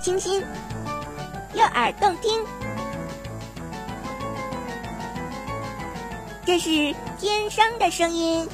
[0.00, 0.40] 清新，
[1.54, 2.44] 右耳动听，
[6.44, 8.48] 这是天生的声音。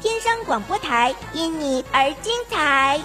[0.00, 3.00] 天生广播台，因你而精彩。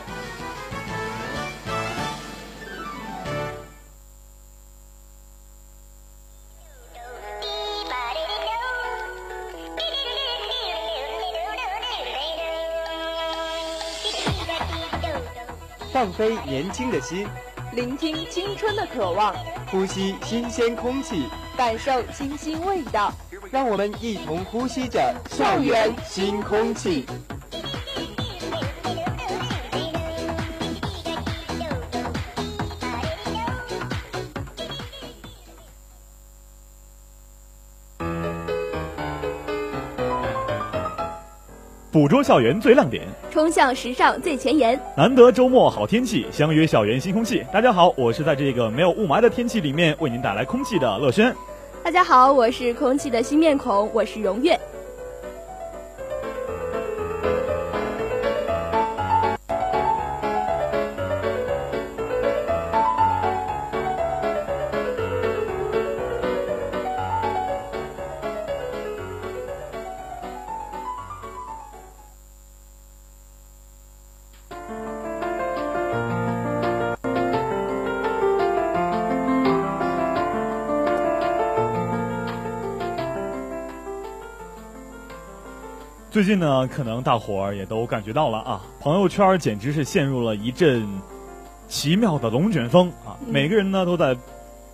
[15.98, 17.28] 放飞年轻的心，
[17.74, 19.36] 聆听青春的渴望，
[19.72, 21.24] 呼吸新鲜空气，
[21.58, 23.12] 感受清新味道。
[23.50, 27.04] 让我们一同呼吸着校园新空气。
[41.98, 44.80] 捕捉校园最亮点，冲向时尚最前沿。
[44.96, 47.44] 难得周末好天气，相约校园新空气。
[47.52, 51.36] 大家好，我是在这个没有雾霾的天气里面为您带来空气的乐轩。
[51.84, 54.56] 大家好，我是空气的新面孔，我是荣月。
[86.18, 90.84] 最近呢，可能大伙儿也都感觉到了啊，朋友圈简直是陷入了一阵
[91.68, 93.14] 奇妙的龙卷风啊！
[93.28, 94.18] 每个人呢都在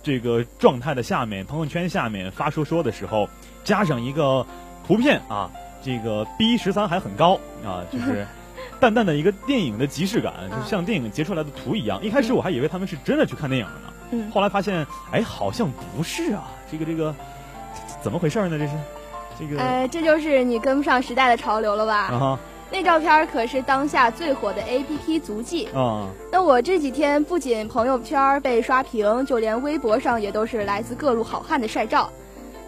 [0.02, 3.28] 这个状态的下面，朋友圈下面发说说的时候，
[3.62, 4.46] 加上一个
[4.86, 5.50] 图片啊，
[5.82, 8.26] 这个 B 十三还很高啊，就是
[8.80, 12.02] 淡淡的一个电影的即视感，就像电影截出来的图一样。
[12.02, 17.14] 一开始我还以为他们是真的去看电影了呢，后来发现，哎，好像不是啊，这个这个
[18.00, 18.58] 怎么回事呢？
[18.58, 18.72] 这是。
[19.38, 21.94] 这个哎，这就是你跟不上时代的潮流了吧？
[22.12, 22.38] 啊，
[22.70, 26.08] 那照片可是当下最火的 APP 足迹啊。
[26.32, 32.10] 那我这几天不仅朋友圈被刷屏，就连微博上也都是来自各路好汉的晒照。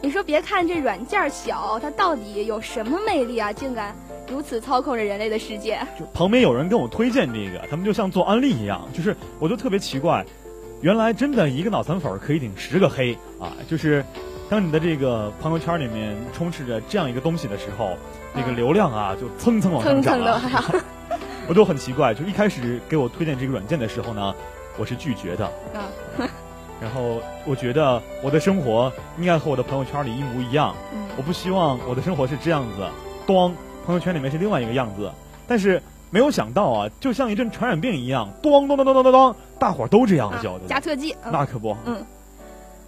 [0.02, 3.52] 你说，别看这软件小，它到底有什么魅力啊？
[3.52, 3.96] 竟敢
[4.30, 5.78] 如此操控着人类的世界？
[5.98, 10.24] 就旁边有人跟我推荐这个，他们就像做安利一样，就是我就特别奇怪，
[10.82, 13.52] 原来真的一个脑残粉可以顶十个黑啊！
[13.68, 14.04] 就是。
[14.48, 17.96] 当你的这个朋友圈里面充斥着这样一个东西的时候，
[18.32, 20.40] 那个流量啊就蹭蹭往上涨了。
[21.48, 24.34] 我就很奇怪，就一开始给我推荐这个软件的时候呢，
[24.76, 25.50] 我是拒绝的。
[26.18, 26.28] 嗯。
[26.80, 30.74] 然后我觉得我的生活应该和我的朋友圈里一模一样。
[30.92, 31.06] 嗯。
[31.16, 32.86] 我不希望我的生活是这样子，
[33.26, 33.52] 咣
[33.84, 35.10] 朋友圈里面是另外一个样子。
[35.48, 40.66] 但是没有想到啊，就像一阵传染病一样，咚咚咚咚咚咚咚，大伙儿都这样叫的。
[40.68, 41.76] 加特技，那可不。
[41.84, 42.04] 嗯。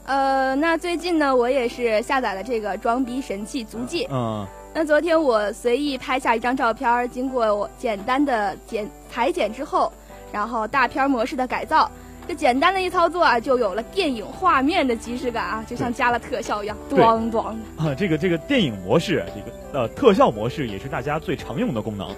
[0.08, 4.08] 呃，那最近呢，我也是下载了这个装逼神器足迹。
[4.10, 4.46] 嗯。
[4.72, 9.92] 那昨天我随意拍下一张照片，经过我简单的剪裁剪之后，
[10.32, 11.90] 然后大片模式的改造，
[12.26, 17.84] 这简单的一操作啊，就有了电影画面的即视感啊，就像加了特效一样，咣咣的。
[17.84, 22.08] 啊，这个这个电影模式，这个呃特效模式也是大家最常用的功能。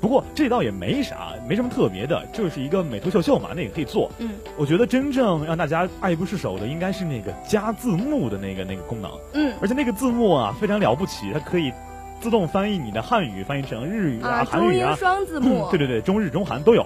[0.00, 4.10] 不过这倒也没啥，没什么特别的，就是一个美图秀秀嘛，那也可以做。
[4.18, 9.10] 嗯，我觉得真正让大家爱不释手的，应该是那个加字幕的那个那个功能。
[9.34, 11.70] 嗯，而且那个字幕啊，非常了不起，它可以
[12.18, 15.68] 自动翻译你的汉语，翻译成日语啊、韩语啊，双字幕。
[15.70, 16.84] 对对对，中日中韩都有。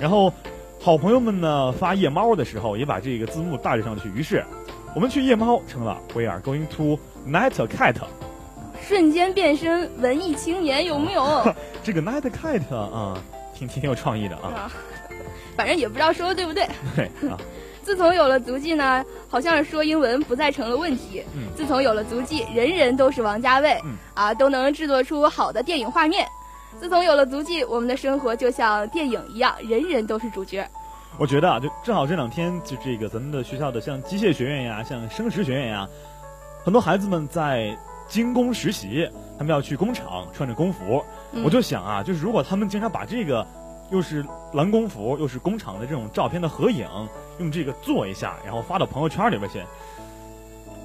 [0.00, 0.32] 然后，
[0.80, 4.08] 好朋友们呢发夜猫的时候，也把这个字幕带了上去。
[4.10, 4.44] 于是，
[4.96, 7.96] 我们去夜猫成了 We are going to night cat。
[8.88, 11.54] 瞬间变身文艺青年有没有？
[11.84, 13.22] 这个 night cat 啊，
[13.54, 14.72] 挺挺有创意的啊。
[15.54, 16.66] 反正也不知道说的对不对。
[16.96, 17.36] 对啊。
[17.84, 21.22] 自从有了足迹呢，好像是说英文不再成了问题。
[21.34, 21.42] 嗯。
[21.54, 23.78] 自从有了足迹，人人都是王家卫。
[23.84, 23.94] 嗯。
[24.14, 26.26] 啊，都能制作出好的电影画面。
[26.80, 30.66] 自从有了足迹，我们的生活就像电影一样，人人都是主角。
[31.18, 35.86] 我觉得啊，就正好这两天，就这个咱们的学校的像机械学院呀，像生食学院呀，
[36.64, 37.76] 很多孩子们在。
[38.08, 39.08] 精工实习，
[39.38, 41.04] 他们要去工厂穿着工服，
[41.44, 43.46] 我就想啊，就是如果他们经常把这个，
[43.90, 46.86] 又是蓝工服又是工厂的这种照片的合影，
[47.38, 49.62] 用这个做一下，然后发到朋友圈里边去，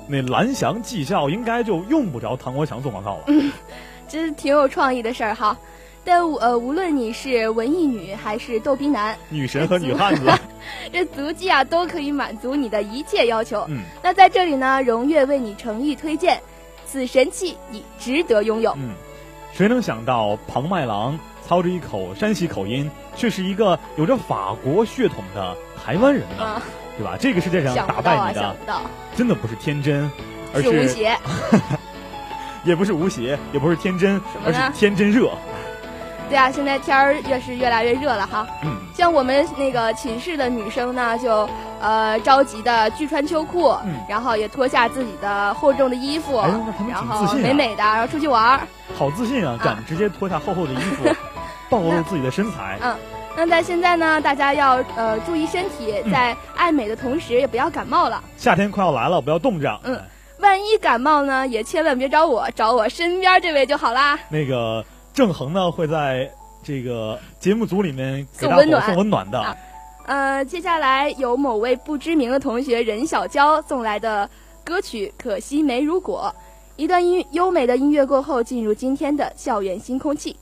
[0.07, 3.23] 那蓝翔技校应该就用不着唐国强做广告了。
[3.27, 3.51] 嗯
[4.05, 5.57] 这是挺有创意的事儿哈，
[6.03, 10.29] 但呃，无论你是文艺女还是逗逼男，女神和女汉子，
[10.91, 13.65] 这足迹啊都可以满足你的一切要求。
[13.69, 16.39] 嗯，那在这里呢，荣月为你诚意推荐。
[16.93, 18.71] 此神器你值得拥有。
[18.77, 18.91] 嗯，
[19.51, 26.61] 谁能想到庞麦郎操着一口山西口音，却是一个有着法国血统的台湾人呢？
[26.95, 27.17] 对吧？
[27.19, 28.55] 这个世界上打败你的，
[29.15, 30.07] 真的不是天真，
[30.53, 31.17] 而是无邪。
[32.63, 35.31] 也不是无邪，也不是天真，而是天真热。
[36.33, 38.47] 对啊，现在天儿越是越来越热了哈。
[38.63, 41.47] 嗯，像我们那个寝室的女生呢，就
[41.79, 48.61] 呃着急的拒穿秋裤，嗯，然后也脱下自己的厚重的衣服，哎那他们挺自信美美的，然后出去玩儿。
[48.97, 51.07] 好自信啊，敢直接脱下厚厚的衣服，
[51.69, 52.79] 暴露自己的身材。
[52.81, 52.95] 嗯，
[53.37, 58.19] 那在现在呢，大家要呃注意身体，在爱美的同时，也不要感冒了。
[58.37, 59.79] 夏天快要来了，不要冻着。
[59.83, 60.01] 嗯，
[60.39, 64.17] 万一感冒呢，也千万别找我，找我身边这位就好啦。
[64.29, 64.83] 那个。
[65.13, 66.29] 郑恒呢会在
[66.63, 69.57] 这个节目组里面给大伙送温暖的。
[70.05, 74.29] 呃，接下来有某位不知名的同学任小娇送来的
[74.63, 76.33] 歌曲《可惜没如果》，
[76.75, 80.35] 一段音优美的音乐过后，进入今天的校园新空气。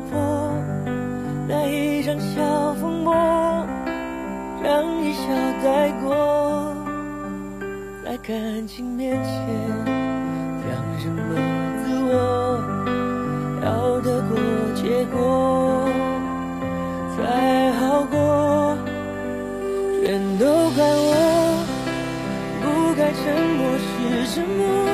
[0.00, 0.18] 泊，
[1.48, 3.14] 那一场小风波，
[4.62, 5.28] 让一笑
[5.62, 6.74] 带过。
[8.04, 9.30] 在感情面前，
[10.66, 11.20] 讲什么
[11.84, 12.12] 自我，
[13.64, 14.36] 要得过
[14.74, 15.88] 且过，
[17.16, 18.76] 才好过。
[20.04, 21.10] 全都怪我，
[22.60, 22.64] 不
[22.96, 23.20] 该沉
[23.56, 24.91] 默是沉默。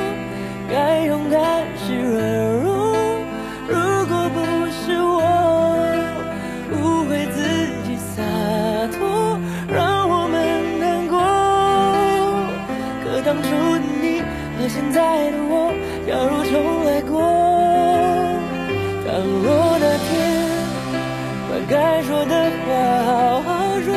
[21.99, 23.93] 该说的话好好说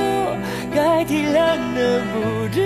[0.75, 2.62] 该体谅的不执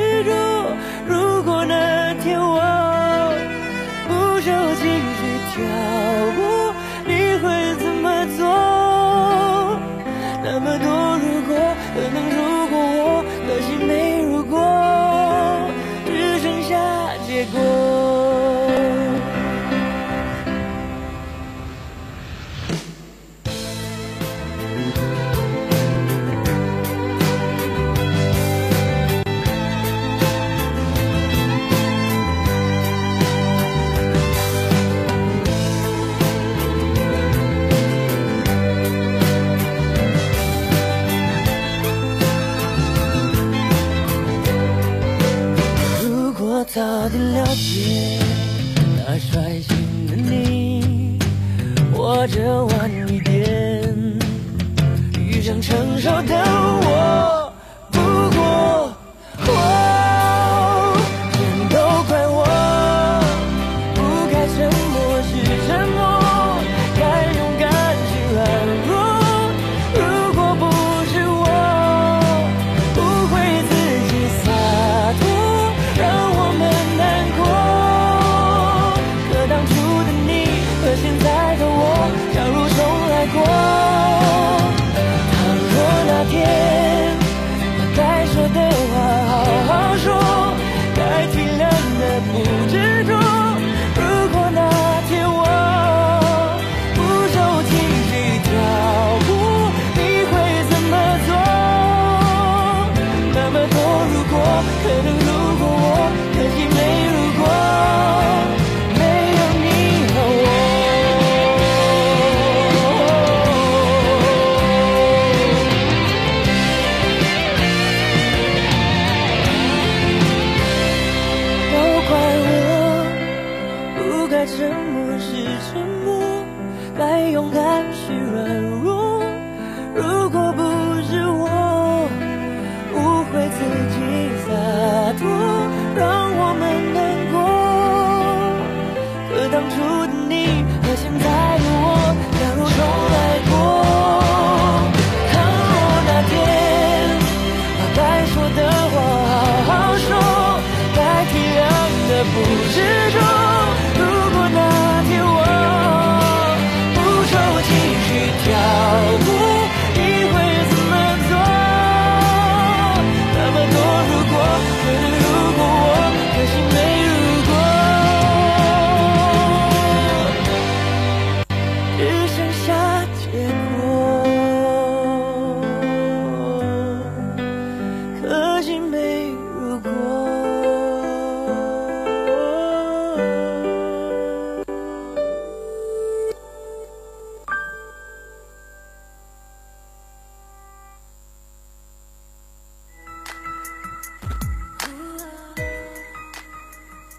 [88.48, 88.85] today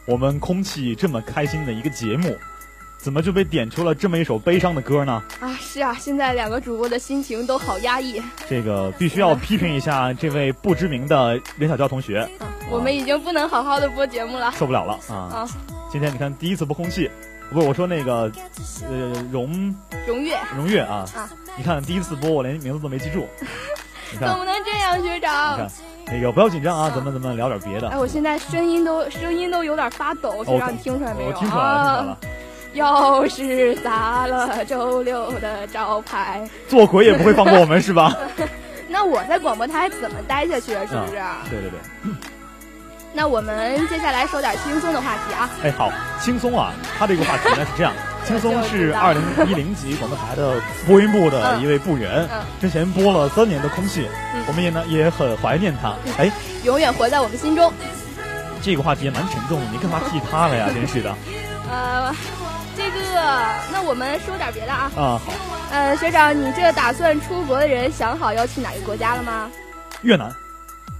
[0.07, 2.33] 我们空气这么开心的一个节目，
[2.97, 5.21] 怎么就被点出了这么一首悲伤的歌呢？
[5.41, 8.21] 啊，是啊，现在两个主播的心情都好压抑。
[8.47, 12.25] 这个必须要批评一下这位不知名的任小娇同学。
[12.71, 15.43] 我们已经不能好好的播节目了，受不了了啊！
[15.43, 15.47] 啊，
[15.91, 17.11] 今天你看第一次播空气，
[17.51, 18.31] 不是我说那个，
[18.89, 19.75] 呃，荣
[20.07, 23.27] 荣月荣月啊，啊你看第一次播我连名字都没记住，
[24.13, 25.69] 你看怎么能这样，学长？
[26.09, 27.89] 那个不要紧张啊，咱们咱们聊点别的。
[27.89, 31.29] 哎，我现在声音都声音都有点发抖，不知道你听出来没有？
[31.29, 32.17] 我听出来了，了。
[32.73, 38.15] 要是砸了周六的招牌，做鬼也不会放过我们是吧？
[38.87, 40.85] 那我在广播台怎么待下去啊？
[40.89, 41.21] 是不是？
[41.49, 42.13] 对对对。
[43.13, 45.49] 那我们接下来说点轻松的话题啊。
[45.63, 46.71] 哎，好，轻松啊！
[46.97, 47.91] 他这个话题呢是这样。
[48.27, 52.27] 轻松是二零一零级广播台的播音部的一位部员，
[52.59, 54.05] 之前播了三年的空气，
[54.47, 56.29] 我们也呢也很怀念他，哎，
[56.65, 57.71] 永远活在我们心中。
[58.61, 60.69] 这个话题也蛮沉重的，你干嘛替他了呀？
[60.73, 61.15] 真是的。
[61.71, 62.13] 呃，
[62.75, 62.99] 这个，
[63.71, 64.91] 那我们说点别的啊。
[64.97, 65.31] 啊好。
[65.71, 69.49] 呃，学长，你这打算出国的人想好要去哪个国家了吗？
[70.01, 70.29] 越南。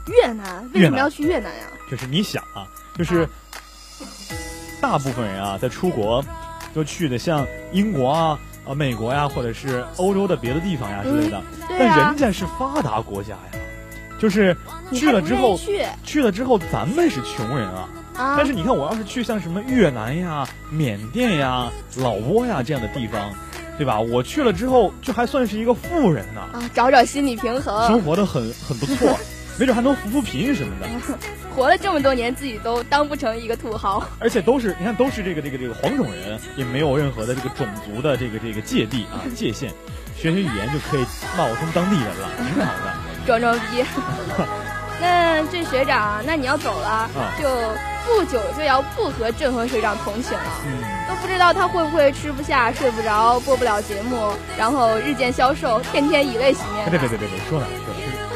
[0.06, 0.66] 越南？
[0.74, 1.66] 为什么要去越南呀？
[1.92, 2.64] 就是你想啊，
[2.98, 3.28] 就是
[4.80, 6.24] 大部分人啊在出国。
[6.78, 13.60] 就去的像英国啊、啊美国呀，或者是欧洲的别的地方呀之类的，但人家是发达国家呀，
[14.20, 14.56] 就是
[14.94, 15.60] 去了之后，
[16.04, 17.90] 去了之后咱们是穷人啊。
[18.38, 23.32] 但是你看，我要是去像什么越南呀、缅甸呀、老挝呀这样的地方，
[23.76, 24.00] 对吧？
[24.00, 26.42] 我去了之后，就还算是一个富人呢。
[26.54, 29.18] 啊，找找心理平衡，生活的很很不错。
[29.60, 30.88] 没准还能扶扶贫什么的，
[31.56, 34.06] 活了这么多年，自己都当不成一个土豪。
[34.20, 39.70] 而且都是你看，都是这个这个这个黄种人，也没有任何的这个种族的这个这个界地啊界限，
[40.16, 42.94] 学学语言就可以冒充当地人了，挺好的。
[43.26, 43.84] 装装逼。
[45.02, 47.10] 那这学长，那你要走了，
[47.40, 47.48] 就
[48.06, 50.44] 不久就要不和郑和学长同寝了，
[51.08, 56.90] 都不知道他会不会吃不下、睡不着、播不了节目，然后日渐消瘦，天天以泪洗面。
[56.90, 57.87] 别别别别别说呢，说呢。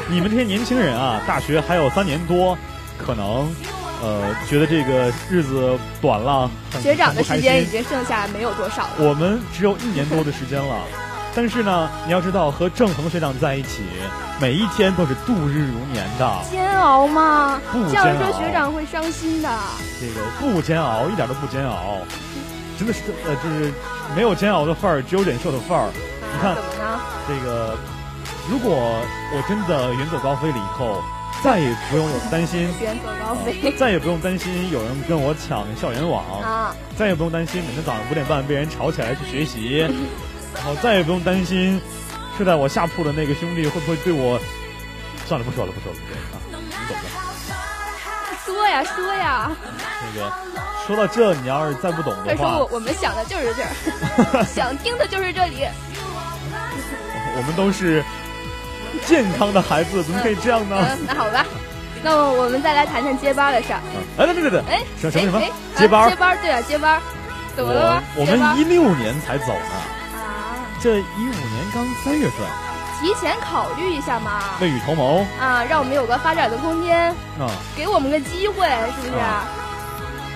[0.08, 2.56] 你们这些年轻人啊，大学还有三年多，
[2.98, 3.54] 可能，
[4.02, 6.50] 呃，觉得这个日子短了。
[6.80, 8.90] 学长的时间已经剩下没有多少了。
[8.98, 10.76] 我们只有一年多的时间了，
[11.34, 13.82] 但是呢，你要知道和郑恒学长在一起，
[14.40, 17.60] 每一天都是度日如年的，煎熬吗？
[17.70, 19.48] 不这样说学长会伤心的。
[20.00, 21.98] 这个不煎熬，一点都不煎熬，
[22.78, 23.72] 真的是呃，就是
[24.14, 25.88] 没有煎熬的份儿，只有忍受的份儿。
[26.34, 27.00] 你看啊怎么呢？
[27.28, 27.76] 这个，
[28.48, 29.00] 如果
[29.34, 31.02] 我真的远走高飞了以后，
[31.42, 36.76] 再也不用有担心，远走高飞再也不用担心有人跟我抢校园网，啊！
[36.96, 39.78] 再也不用担心每天早上五点半被人吵起来去学习，
[40.54, 41.80] 然后再也不用担心
[42.36, 44.38] 睡在我下铺的那个兄弟会不会对我……
[45.26, 47.02] 算了，不说了，不说了，不说了啊，你懂的。
[48.44, 49.50] 说呀说呀，
[50.02, 50.32] 那个
[50.86, 55.66] 说到这，你要是再不懂的话快说我，我们想的就是这儿， 想听的就是这里。
[57.34, 58.04] 我们都是
[59.06, 60.76] 健康的孩子，怎么可以这样呢？
[60.80, 61.44] 嗯，那好吧，
[62.02, 63.80] 那么我们再来谈谈接班的事儿。
[64.18, 67.00] 哎，对对对对，哎，什什么什么哎哎接班啊接班，对啊，接班，
[67.56, 68.02] 怎么了吗？
[68.16, 69.74] 我们一六年才走呢，
[70.18, 72.38] 啊，这一五年刚三月份，
[73.00, 74.40] 提前考虑一下嘛。
[74.60, 77.08] 未雨绸缪啊，让我们有个发展的空间，
[77.38, 78.66] 啊，给我们个机会，
[79.02, 79.20] 是不是？
[79.22, 79.44] 啊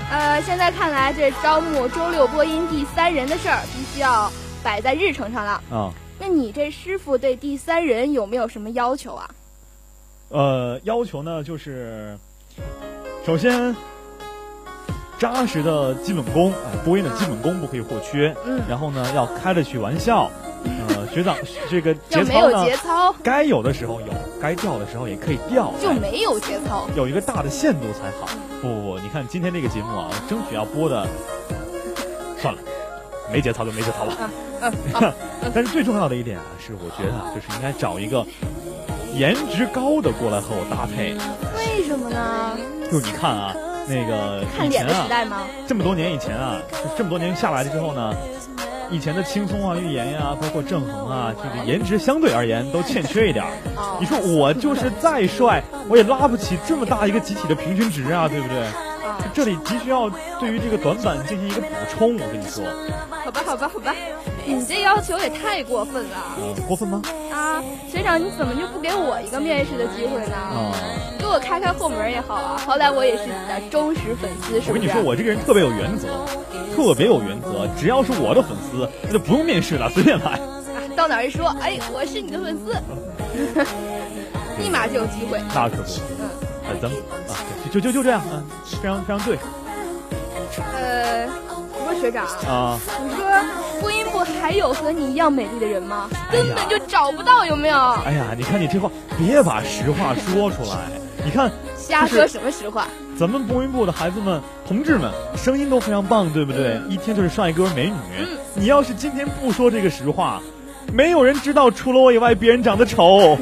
[0.09, 4.31] 呃，现在看来，这招募周六播音第三人的事儿，必须要
[4.63, 5.61] 摆在日程上了。
[5.69, 9.31] 啊，那你这师傅对第三人有没有什么要求啊？
[10.29, 12.19] 呃，要求呢就是，
[13.25, 13.75] 首先
[15.19, 18.35] 扎实的基本功，哎，播音的基本功不可以或缺。
[18.45, 20.31] 嗯然后呢，要开得起玩笑，
[20.89, 21.37] 呃， 学长
[21.71, 24.09] 这个要没有节操呢，节操，该有的时候有，
[24.41, 26.89] 该掉的时候也可以掉，哎就没有节操。
[26.97, 28.29] 有一个大的限度才好。
[28.61, 31.07] 不不不，你看今天这个节目啊，争取要播的，
[32.39, 32.61] 算了，
[33.33, 34.31] 没节操就没节操吧。
[35.55, 38.25] 但是最重要的一点啊，是我觉得啊，就是应该找一个
[39.15, 41.15] 颜值高的过来和我搭配。
[41.57, 42.57] 为什么呢？
[42.91, 43.55] 就是你看啊，
[43.89, 45.47] 那个看脸以前啊，的时代吗？
[45.67, 46.61] 这么多年以前啊，
[46.97, 48.15] 这么多年下来了之后呢，
[48.91, 53.45] 以前的轻松啊、预言呀、包括郑恒啊，这个颜值相对而言都欠缺一点
[54.01, 58.67] 你说我就是再帅，我也拉不起这么大一个集体的平均值啊，对不对？
[59.37, 60.09] 啊，这里急需要
[60.41, 62.65] 对于这个短板进行一个补充，我跟你说，
[63.23, 63.95] 好吧，好吧，好吧，
[64.47, 67.03] 你这要求也太过分了嗯，过分吗？
[67.31, 67.63] 啊！
[67.93, 70.37] 学长，你怎么就不给我一个面试的机会呢？
[70.37, 70.73] 啊、
[71.19, 74.69] 给我开开后门也好啊，好歹我也是你的忠实粉丝，是不是？
[74.71, 76.09] 我跟你说，我这个人特别有原则，
[76.75, 80.33] 特别有原则，只要是我的粉丝，那就不用面试了，随便来。
[80.33, 80.41] 啊
[80.97, 82.73] 到哪一说，哎，我是你的粉丝，
[84.59, 85.39] 立马就有机会。
[85.55, 86.25] 那可不，嗯，
[86.69, 87.33] 哎，咱们啊，
[87.73, 88.45] 就就就就这样，嗯，
[88.83, 89.39] 非常非常对
[90.75, 91.27] 呃，
[91.73, 92.79] 不过学长，啊。
[93.03, 93.27] 你说
[93.81, 96.09] 播音部还有和你一样美丽的人吗？
[96.31, 97.79] 哎根本就找不到，有没有？
[98.05, 100.79] 哎呀，你看你这话，别把实话说出来。
[101.25, 102.87] 你看瞎说什么实话？
[103.19, 106.81] 咱们播音部的孩子们、同志们，声音都非常棒，对不对？
[106.89, 107.97] 一听就是帅哥美女。
[108.21, 110.41] 嗯你要是今天不说这个实话，
[110.91, 113.37] 没有人知道除了我以外，别人长得丑。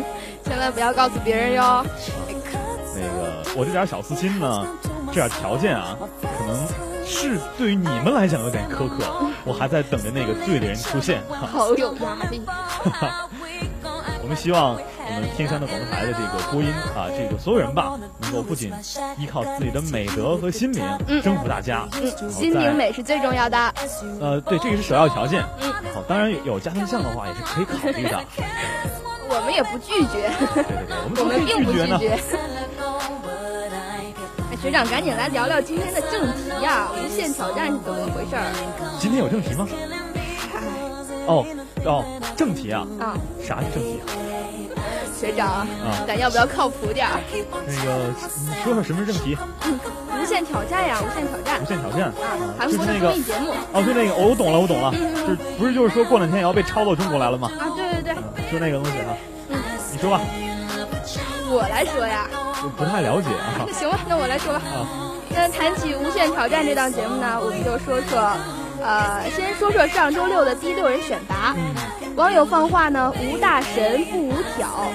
[0.45, 1.87] 千万不要告诉别人哟。
[3.55, 4.67] 那个，我这点小私心呢，
[5.09, 6.57] 这点条件啊，可能
[7.07, 9.05] 是对于你们来讲有点苛刻。
[9.45, 11.23] 我还在等着那个对的人出现。
[11.29, 12.43] 好有压力。
[14.23, 18.73] 我们希望我们天山的广播台的这个播音啊，这个所有人吧，能够不仅
[19.19, 23.75] 依靠自己的美德和心灵嗯征服大家，嗯，心灵美是最重要的。
[24.19, 25.45] 呃，对，这个是首要条件。
[25.61, 28.25] 嗯，好，当然有家庭项的话也是可以考虑的。
[29.29, 31.99] 我们也不拒绝，对对对，我们 我怎么拒绝呢？
[34.65, 36.89] 学长，赶紧来聊聊今天的正题呀！
[36.95, 38.49] 无限挑战是怎么回事儿？
[38.99, 39.69] 今天有正题吗？
[41.29, 41.45] 哦
[41.85, 42.03] 哦，
[42.35, 43.13] 正题啊，啊，
[43.47, 44.09] 啥是正题啊？
[45.21, 45.69] 学长，啊
[46.09, 47.21] 咱要不要靠谱点儿？
[47.67, 48.09] 那个，
[48.49, 49.37] 你说说什么是正题？
[50.19, 57.51] 无限挑战呀，无限挑战无限挑战啊，啊，韩国的就是那个综艺节目哦，就那个，我懂了，我懂了，嗯嗯就是不是就是说过两天也要被抄到中国来了吗？
[57.61, 59.13] 啊，对对对，嗯，就那个东西啊，
[59.51, 59.61] 嗯，
[59.93, 60.23] 你说吧，
[61.53, 62.31] 我来说呀。
[62.65, 64.63] 我不太了解啊那行吧，那我来说吧。
[64.65, 64.89] 啊，
[65.29, 68.33] 那谈起《无限挑战》这档节目呢，我们就说说，
[68.83, 71.55] 呃，先说说上周六的第六人选拔。
[71.57, 74.91] 嗯，网友放话呢，无大神不无挑。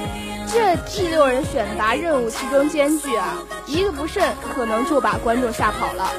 [0.51, 6.10] 这第六人选拔任务其中艰巨啊，一个不慎可能就把观众吓跑了。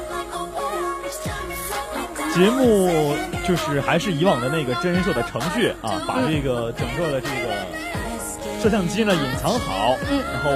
[2.33, 3.13] 节目
[3.45, 10.49] 就是还是以往的那个真人秀的程序啊，把这个整个的这个摄像机呢隐藏好，嗯然后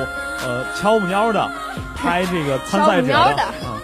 [0.45, 1.51] 呃悄不蔫的
[1.95, 3.81] 拍这个参赛者悄不蔫的啊，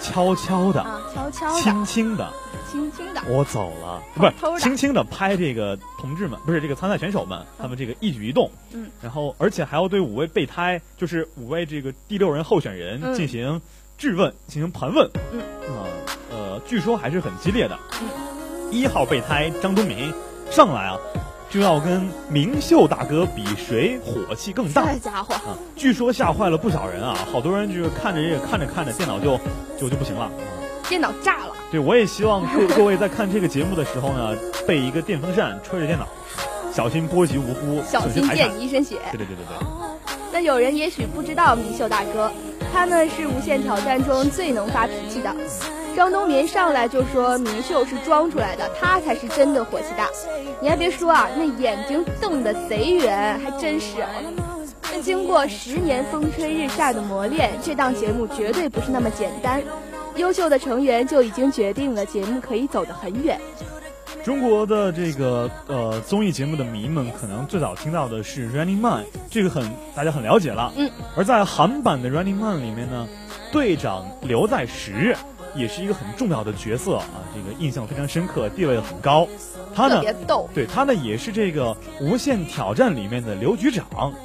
[0.00, 2.32] 悄悄的、啊，悄悄的，轻轻的，
[2.70, 13.60] 轻轻的，我走了，不是轻轻的拍这个同志们，不是这个参赛选手们，他们这个一举一动，嗯，然后而且还要对五位备胎，就是五位这个第六人候选人嗯进行
[13.98, 15.84] 质问，进行盘问，嗯啊
[16.30, 17.76] 呃，据说还是很激烈的。
[18.00, 18.08] 嗯
[18.70, 20.12] 一号备胎张东明
[20.50, 20.98] 上来啊，
[21.54, 24.92] 就要跟明秀大哥比谁火气更大。
[24.92, 29.38] 这家伙啊，据说吓坏了不少人啊，好多人就是看着这个看着看着电脑就
[29.78, 30.28] 就就不行了，
[30.88, 31.52] 电脑炸了。
[31.70, 34.36] 对，我也希望各 各位在看这个节目的时候呢，
[34.66, 36.08] 备一个电风扇吹着电脑，
[36.72, 38.96] 小心波及无辜，小心溅你一身血。
[39.12, 39.68] 对对对对对。
[40.32, 42.32] 那有人也许不知道明秀大哥，
[42.74, 45.32] 他呢是无限挑战中最能发脾气的。
[45.94, 50.08] 张冬民上来就说明秀是装出来的，他才是真的火气大。
[50.60, 54.04] 你还别说啊，那眼睛瞪得贼圆，还真是。
[54.92, 59.62] 那经过十年风吹日晒的磨练，这档节目绝对不是那么简单。
[60.16, 63.40] 优秀的成员就已经决定了节目可以走得很远。
[64.24, 69.62] 中国的这个呃综艺节目的迷们可能最早听到的是《Running Man》，这个很
[69.94, 70.72] 大家很了解了。
[70.76, 70.90] 嗯。
[71.14, 73.06] 而在韩版的《Running Man》里面呢，
[73.52, 75.14] 队长刘在石
[75.54, 79.28] 也是一个很重要的角色啊，这个印象非常深刻，地位很高。
[79.74, 80.02] 他呢。
[80.54, 83.84] 对他呢，也是这个《无限挑战》里面的刘局长，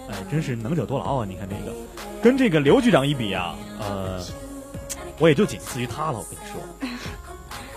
[0.10, 1.26] 哎，真是能者多劳啊！
[1.28, 1.76] 你看这个，
[2.24, 4.24] 跟这个刘局长一比啊，呃，
[5.20, 6.20] 我也就仅次于他了。
[6.20, 6.62] 我跟你说，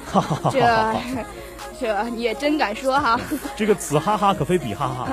[0.07, 1.25] 哈哈哈哈这。
[2.17, 3.19] 也真敢说哈！
[3.57, 5.09] 这个此哈哈可非彼哈哈。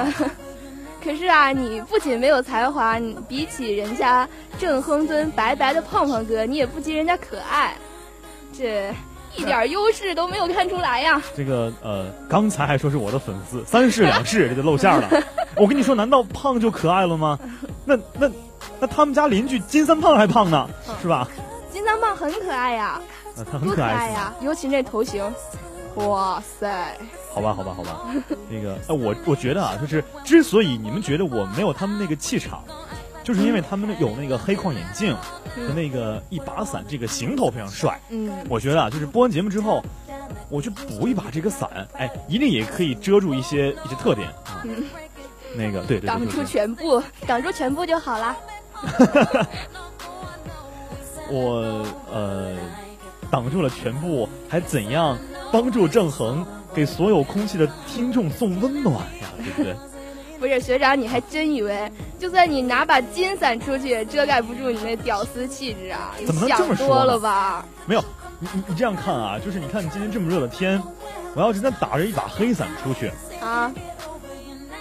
[1.04, 4.28] 可是啊，你不仅没有才华，你比起人家
[4.60, 7.78] 正亨敦白白的胖胖哥，你也不及人家可爱，
[8.52, 8.94] 这
[9.38, 11.22] 一点优势都没有看出来呀。
[11.38, 15.10] 这个呃，刚才还说是我的粉丝，三世两世这就露馅了。
[15.56, 17.40] 我跟你说，难道胖就可爱了吗？
[17.86, 18.30] 那那
[18.82, 20.70] 那他们家邻居金三胖还胖呢，
[21.02, 21.26] 是吧？
[21.72, 23.00] 金三胖很可爱呀，
[23.50, 25.24] 他很可爱呀，尤其那头型。
[25.96, 26.98] 哇塞！
[27.34, 28.06] 好吧，好吧，好吧，
[28.50, 32.64] 那个，呃，我我觉得啊，就是之所以你们觉得我没有他们那个气场，
[33.24, 35.16] 就是因为他们有那个黑框眼镜
[35.56, 38.00] 和那个一把伞，这个行头非常帅。
[38.10, 39.84] 嗯，我觉得啊，就是播完节目之后，
[40.50, 44.64] 我去补一把这个伞，哎，一定也可以遮住一些一些特点啊。
[45.56, 48.38] 那个，对对对，挡住全部，挡住全部就好了。
[51.32, 52.56] 我呃，
[53.30, 55.18] 挡住了全部，还怎样？
[55.52, 59.76] 帮助郑恒给所有空气的听众送温暖呀，对不对？
[60.40, 66.14] 不是学长，你还真以为就算你拿把金伞出去，遮盖不住你那屌丝气质啊？
[66.26, 66.88] 怎么能这么说？
[66.88, 67.66] 多了吧？
[67.86, 68.02] 没有，
[68.40, 70.82] 你你你这样看啊，就是你看你今天这么热的天，
[71.36, 73.70] 我要是再打着一把黑伞出去啊，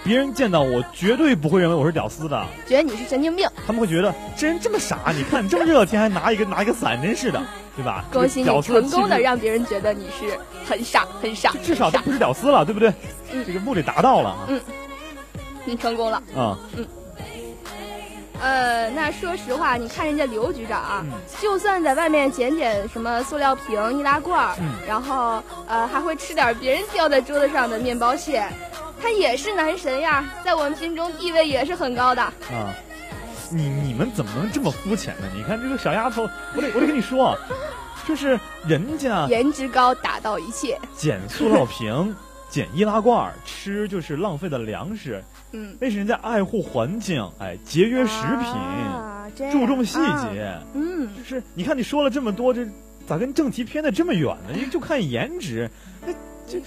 [0.01, 3.45] 别人见到我绝对不会认为我是屌丝的，觉得你是神经病。
[3.67, 7.41] 他们会觉得这人这么傻，你看这么热的天还拿一个拿一个伞，真是的。
[7.79, 8.03] 对吧？
[8.11, 10.37] 恭喜你成功的让别人觉得你是
[10.67, 12.93] 很傻很傻，至少他不是屌丝了，对不对？
[13.31, 14.35] 嗯，这个目的达到了。
[14.49, 14.59] 嗯，
[15.63, 16.17] 你成功了。
[16.35, 16.85] 啊，嗯。
[18.41, 21.05] 呃，那说实话，你看人家刘局长啊，
[21.41, 24.53] 就算在外面捡捡什么塑料瓶、易拉罐，
[24.85, 28.45] 然后呃还会吃点别人掉在桌子上的面包屑，
[29.01, 32.21] 他也是男神呀，在我们心中地位也是很高的。
[32.21, 32.75] 啊。
[33.51, 35.29] 你你们怎么能这么肤浅呢？
[35.35, 36.23] 你看这个小丫头，
[36.55, 37.37] 我得我得跟你说，
[38.07, 42.15] 就是人家颜值高打到一切，捡塑料瓶、
[42.49, 48.21] 捡易拉罐吃就是浪费的粮食，嗯，那是人家爱护环境，哎，节约食
[49.35, 49.97] 品，注重细
[50.33, 52.65] 节，嗯，就是你看你说了这么多，这
[53.07, 54.53] 咋跟正题偏的这么远呢？
[54.55, 55.69] 因为就看颜值，
[56.05, 56.13] 那
[56.47, 56.59] 这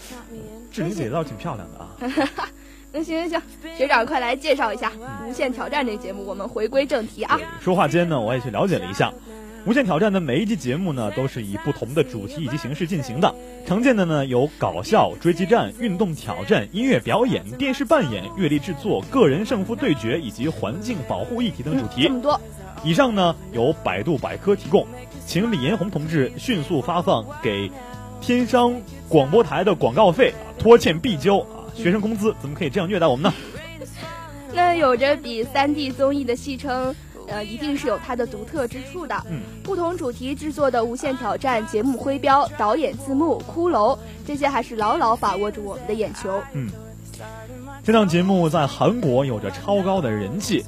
[0.70, 2.44] 志玲姐倒挺漂亮的啊。
[2.94, 3.42] 那行行行，
[3.74, 4.92] 学长快来介绍一下
[5.26, 6.22] 《无限挑战》这个节目。
[6.26, 7.40] 我们回归正题啊。
[7.58, 9.08] 说话间呢，我也去了解了一下，
[9.66, 13.34] 《无限挑战》的每一集节目呢，都是以不同的主题以及形式进行的。
[13.66, 22.02] 常见的呢有搞笑、追击战、运动挑战、音乐表演、电视扮演、阅历制作、个人胜负对决以及环境保护议题等主题。
[22.02, 22.38] 这么多。
[22.84, 24.86] 以上呢由百度百科提供，
[25.24, 27.70] 请李彦宏同志迅速发放给
[28.20, 28.74] 天商
[29.08, 31.42] 广播台的广告费，拖欠必交。
[31.74, 33.34] 学生工资怎么可以这样虐待我们呢？
[34.54, 36.94] 那有着比三 D 综艺的戏称，
[37.26, 39.14] 呃，一定是有它的独特之处的。
[39.30, 46.42] 嗯，不同主题制作的《无限挑战》节目徽标、导演字幕、骷髅，这些还是牢牢把握住我们的眼球。
[46.52, 46.68] 嗯，
[47.82, 50.62] 这档节目在韩国有着超高的人气，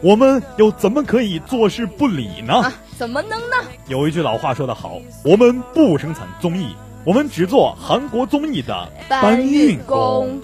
[0.00, 2.54] 我们又怎么可以坐视不理呢？
[2.54, 3.56] 啊，怎么能呢？
[3.88, 6.76] 有一句老话说得好，我们不生产综艺。
[7.06, 10.40] 我们只做韩国综艺的搬运工，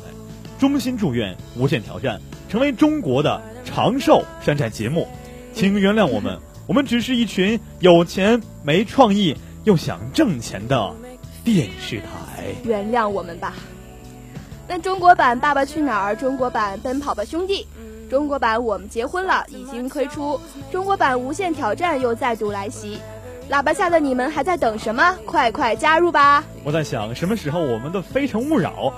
[0.60, 2.16] 衷心祝愿《无限挑战》
[2.52, 5.08] 成为中国的长寿山寨节目，
[5.52, 10.94] 请原谅我们，我们只是一群有钱没创意又想挣钱的
[11.42, 13.54] 电视台，原谅我们吧。
[14.68, 17.66] 那中国版《爸爸去哪儿》、中国版《奔跑吧兄弟》、
[18.08, 20.38] 中国版《我们结婚了》已经推出，
[20.70, 23.00] 中国版《无限挑战》又再度来袭。
[23.52, 25.14] 喇叭下的你们还在等什么？
[25.26, 26.42] 快快加入吧！
[26.64, 28.90] 我在想，什么时候我们的《非诚勿扰》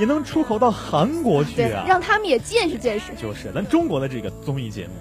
[0.00, 1.84] 也能出口到韩国去，啊！
[1.88, 3.06] 让他们也见识见识。
[3.20, 4.92] 就是咱中国的这个综艺节目。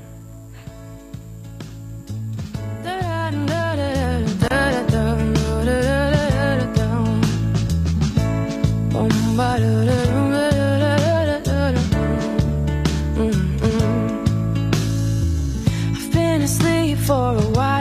[17.05, 17.74] For a while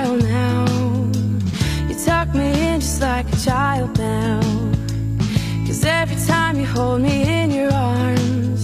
[3.16, 4.40] like a child now.
[5.66, 8.62] Cause every time you hold me in your arms,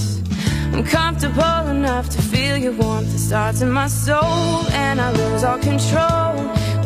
[0.75, 3.15] I'm comfortable enough to feel your warmth.
[3.15, 6.33] It starts in my soul, and I lose all control.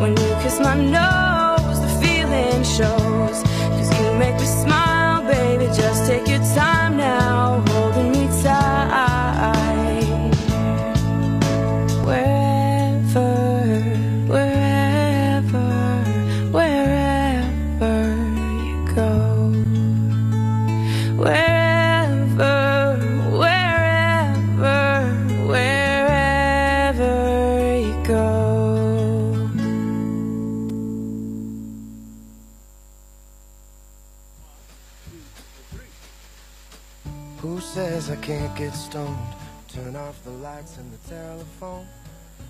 [0.00, 3.36] When you kiss my nose, the feeling shows.
[3.76, 5.66] Cause you make me smile, baby.
[5.82, 7.33] Just take your time now,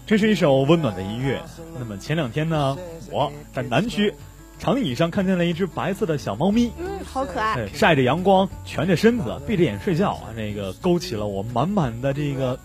[0.07, 1.43] 这是一首温暖的音乐。
[1.77, 2.77] 那么前两天呢，
[3.11, 4.15] 我在南区
[4.57, 7.57] 长椅上看见了一只白色的小猫咪，嗯，好可爱。
[7.57, 12.57] 对，晒着阳光，蜷着身子，闭着眼睡觉啊，那个勾起了我满满的这个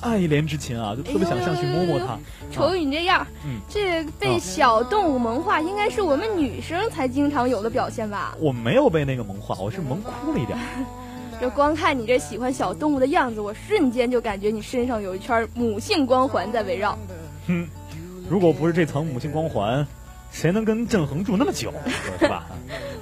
[0.00, 2.18] 爱怜之情啊，就特别想上去摸摸它。
[2.50, 8.34] 瞅你这样，嗯这被小动物萌化，应该是我们女生才经常有的表现吧？
[8.40, 10.58] 我没有被那个萌化，我是萌哭了一点。
[11.44, 16.98] 这光看你这喜欢小动物的样子，我瞬间就感觉你身上有一圈母性光环在围绕。
[17.46, 17.68] 哼，
[18.30, 19.86] 如果不是这层母性光环，
[20.32, 21.70] 谁能跟郑恒住那么久，
[22.18, 22.46] 是吧？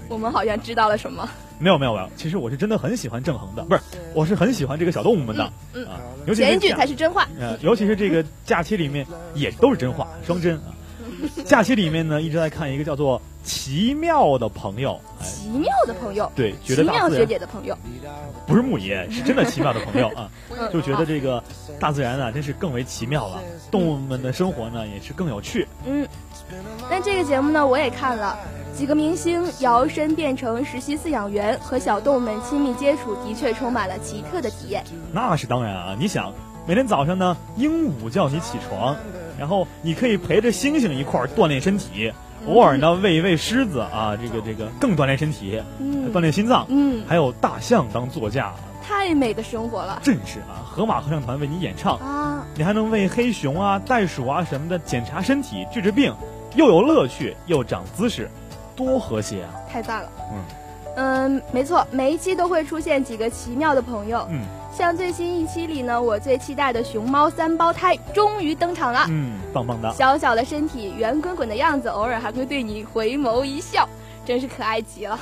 [0.08, 1.28] 我们好像知道了什么。
[1.60, 3.80] 没有没有没有，其实我是真的很喜欢郑恒的，不是，
[4.12, 5.52] 我是很喜欢这个小动物们的。
[5.74, 7.28] 嗯啊，尤其是前一句才是真话。
[7.38, 10.74] 呃，尤其是这个假期里面也都是真话，双真啊。
[11.44, 17.76] 假期里面呢，一直在看一个叫做《奇妙的朋友》，哎，奇妙的朋友，对，觉奇妙学姐的朋友，
[18.46, 21.42] 不是木爷，是真的奇妙的朋友啊， 嗯就觉得这个
[21.78, 25.66] 大自然啊，真是更为奇妙了， 动物们的生活呢也是更有趣。
[25.84, 26.06] 嗯，
[26.90, 28.38] 那这个节目呢，我也看了。
[28.74, 34.82] 几个明星摇身变成实习饲养员，和小动物们亲密接触，的确充满了奇特的体验。
[35.12, 36.32] 那是当然啊，你想，
[36.66, 38.96] 每天早上呢，鹦鹉叫你起床，
[39.42, 42.12] 然后你可以陪着猩猩一块儿锻炼身体，
[42.46, 46.64] 偶尔呢喂一喂狮子啊，这个这个更锻炼身体，嗯锻炼心脏。
[46.68, 48.52] 嗯，还有大象当座驾，
[48.86, 50.62] 太美的生活了真是啊！
[50.64, 52.46] 河马合唱团为你演唱，啊！
[52.54, 56.14] 你还能为黑熊啊、袋鼠啊什么的检查身体、治治病，
[56.54, 58.30] 又有乐趣又长姿势，
[58.76, 59.50] 多和谐啊！
[59.68, 60.08] 太赞了。
[60.30, 60.38] 嗯
[60.94, 64.24] 嗯，没错，每一期都会出现几个奇妙的朋友。
[64.30, 69.04] 嗯像最新一期里呢，我最期待的熊猫三胞胎终于登场了。
[69.10, 69.92] 嗯，棒棒的。
[69.92, 73.86] 小小的身体，圆滚滚的样子，偶尔还会对你回眸一笑，
[74.24, 75.18] 真是可爱极了。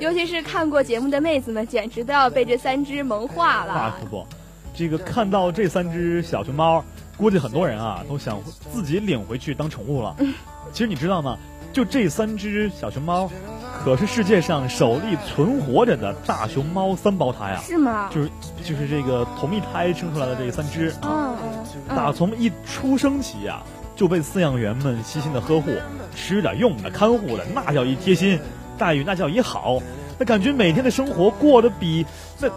[0.00, 3.96] 尤其是看过节目的妹子们，简直都要被这三只萌化那了。
[4.00, 4.26] 可不，
[4.74, 6.84] 这个看到这三只小熊猫，
[7.16, 8.42] 估计很多人啊都想
[8.72, 10.16] 自己领回去当宠物了。
[10.72, 11.38] 其实你知道吗？
[11.72, 13.30] 就这三只小熊猫，
[13.84, 17.60] 可是世界上首例存活着的大熊猫三胞胎啊！
[17.66, 18.08] 是吗？
[18.14, 18.30] 就是
[18.64, 21.34] 就是这个同一胎生出来的这三只啊，
[21.88, 23.60] 打从一出生起呀、
[23.96, 25.72] 就被饲养员们悉心的呵护，
[26.14, 28.38] 吃的、用的、看护的，那叫一贴心，
[28.78, 29.80] 待遇那叫一好，
[30.16, 32.06] 那感觉每天的生活过得比
[32.38, 32.48] 那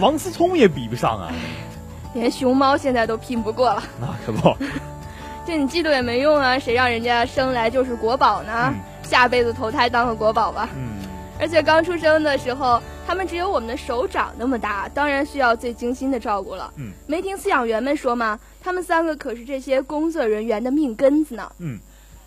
[0.00, 1.32] 王思聪也比不上啊！
[2.12, 4.56] 连熊猫现在都拼不过了，那可不，
[5.46, 6.58] 这你嫉妒也没用啊！
[6.58, 8.74] 谁让人家生来就是国宝呢？
[8.74, 10.68] 嗯下辈子投胎当个国宝吧。
[10.76, 10.98] 嗯，
[11.38, 16.72] 而且刚出生的时候，他们只有我们的手掌那么大，当然需要最精心的照顾了。
[16.76, 18.38] 嗯，没听饲养员们说吗？
[18.62, 21.50] 他们三个可是这些工作人员的命根子呢。
[21.58, 21.78] 嗯，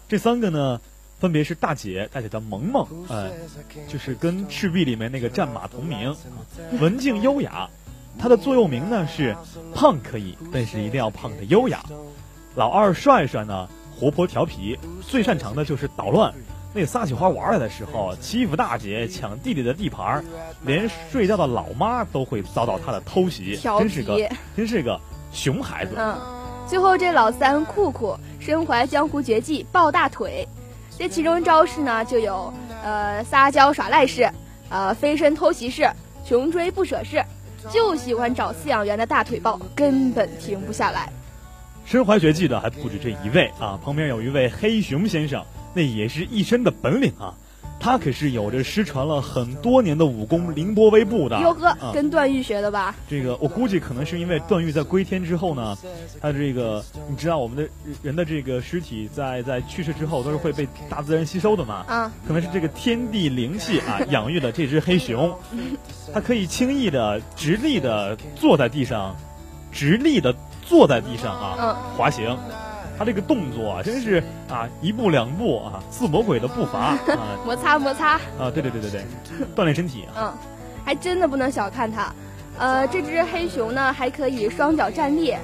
[0.08, 0.80] 这三个呢，
[1.20, 3.30] 分别是大姐，大姐叫萌萌，呃，
[3.88, 6.16] 就是跟赤壁里面那个战马同名，啊
[6.80, 7.70] 文静优雅。
[8.18, 9.36] 她的座右铭呢是
[9.74, 11.84] 胖可以，但是一定要胖的优雅。
[12.56, 16.34] 老二帅帅呢活泼调皮，最擅长的就是捣乱。
[16.76, 20.24] 那撒起花玩来的时候，欺负大姐，抢弟弟的地盘儿，
[20.66, 25.00] 连睡觉的老妈都会遭到他的偷袭，调真是个真是个
[25.32, 25.94] 熊孩子。
[25.98, 26.20] 嗯，
[26.68, 30.46] 最后这老三酷酷身怀江湖绝技抱大腿，
[31.00, 34.30] 这其中招式呢就有呃撒娇耍赖式，
[34.68, 35.90] 呃飞身偷袭式，
[36.26, 37.24] 穷追不舍式，
[37.72, 41.10] 就喜欢找饲养员的大腿抱，根本停不下来。
[41.86, 45.42] 身怀绝技的还不止这一位啊，旁边有一位黑熊先生，
[45.76, 47.36] 那也是一身的本领啊。
[47.78, 51.38] 他可是有着失传了很多年的武功凌波微步的。
[51.42, 52.96] 哟呵，啊跟段誉学的吧？
[53.08, 55.78] 这个我估计可能是因为段誉在归天之后呢，
[56.22, 57.70] 他这个你知道我们的
[58.02, 65.38] 人的这个尸体在在去世之后都是会被大自然吸收的嘛，啊，可能是这个天地灵气啊养育了这只黑熊，
[66.14, 69.16] 它可以轻易的直立的坐在地上，
[69.72, 70.34] 直立的
[70.64, 72.36] 坐在地上啊嗯滑行。
[72.98, 77.00] 他这个动作啊，真是啊，一步两步啊，似魔鬼的步伐啊
[77.46, 79.06] 摩擦摩擦，啊，对对对对对，
[79.56, 80.12] 锻炼身体啊。
[80.18, 80.34] 嗯，
[80.84, 82.14] 还真的不能小看它。
[82.58, 85.36] 呃，这只黑熊呢，还可以双脚站立，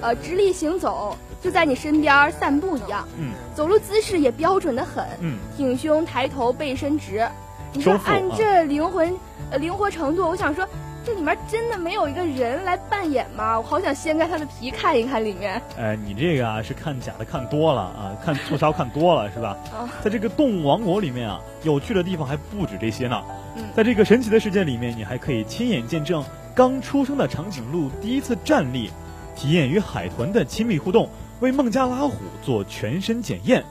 [0.00, 3.06] 呃，直立行走，就在你身边散步一样。
[3.18, 5.04] 嗯，走路姿势也标准的很。
[5.20, 7.24] 嗯，挺胸抬头，背伸直。
[7.72, 9.14] 你说按这灵魂，
[9.50, 10.66] 呃，灵活程度，我想说，
[11.06, 13.56] 这里面真的没有一个人来扮演吗？
[13.56, 15.62] 我好想掀开他的皮看一看里面。
[15.78, 19.56] 哎，你这个啊是看假的看多了啊，看促销看多了是吧？
[19.72, 23.22] 啊 在这个动物王国里面啊，有趣的地方还不止这些呢。
[23.56, 26.24] 嗯在这个神奇的世界里面，你还可以亲眼见证
[26.56, 28.90] 刚出生的长颈鹿第一次站立，
[29.36, 33.62] 体验与海豚的亲密互动，为孟加拉虎做全身检验，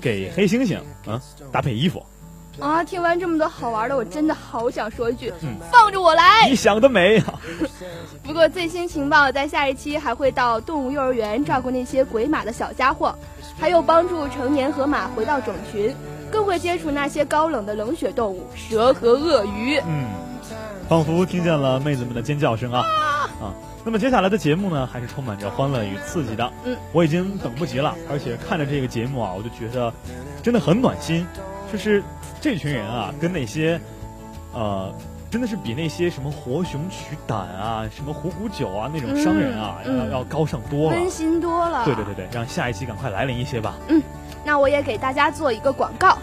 [0.00, 0.78] 给黑猩猩
[1.10, 2.00] 啊搭配衣服。
[2.60, 6.48] 啊，听完这么多好玩的，我真的好想说一句，嗯放着我来。
[6.48, 7.34] 你想得美啊！
[8.22, 13.14] 不过最新情报在下一期还会到动物幼儿园照顾那些鬼马的小家伙，
[13.58, 15.94] 还有帮助成年河马回到种群，
[16.30, 19.78] 更会接触那些高冷的冷血动物蛇和鳄鱼。
[19.86, 20.06] 嗯，
[20.88, 22.84] 仿佛听见了妹子们的尖叫声啊
[23.42, 23.54] 啊！
[23.84, 26.50] 那么接下来的节目呢，还是充满着欢乐与刺激的。
[26.64, 29.92] 嗯，我已经等不及了，而且看着这个节目啊，我就觉得
[30.42, 31.26] 真的很暖心。
[31.72, 32.04] 就是
[32.44, 33.80] 这群人啊，跟那些
[34.52, 34.94] 呃，
[35.30, 40.98] 真的是比那些什么活熊取胆啊、什么虎骨酒啊那种商人啊，要要高尚多了。
[40.98, 41.86] 温馨多了。
[41.86, 43.76] 对对对对，让下一期赶快来临一些吧。
[43.88, 44.02] 嗯
[44.44, 46.18] 那我也给大家做一个广告，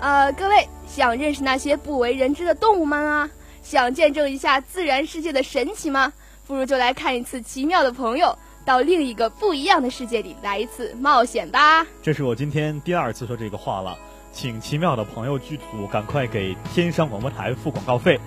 [0.00, 3.30] 呃，各位想认识那些不为人知的动物们啊，
[3.62, 6.12] 想见证一下自然世界的神奇吗？
[6.48, 8.26] 不如就来看一次《奇妙的朋友》，
[8.66, 11.86] 到另一个不一样的世界里来一次冒险吧。
[12.02, 13.96] 这是我今天第二次说这个话了，
[14.34, 18.18] 请奇妙的朋友剧组赶快给天商广播台付广告费，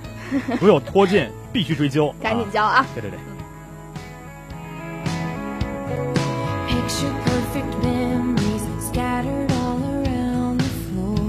[0.61, 2.15] 如有拖欠必须追究。
[2.21, 2.85] 赶紧啊交啊！
[2.95, 3.19] 对对对。
[6.67, 11.19] Picture perfect memories scattered all around the floor.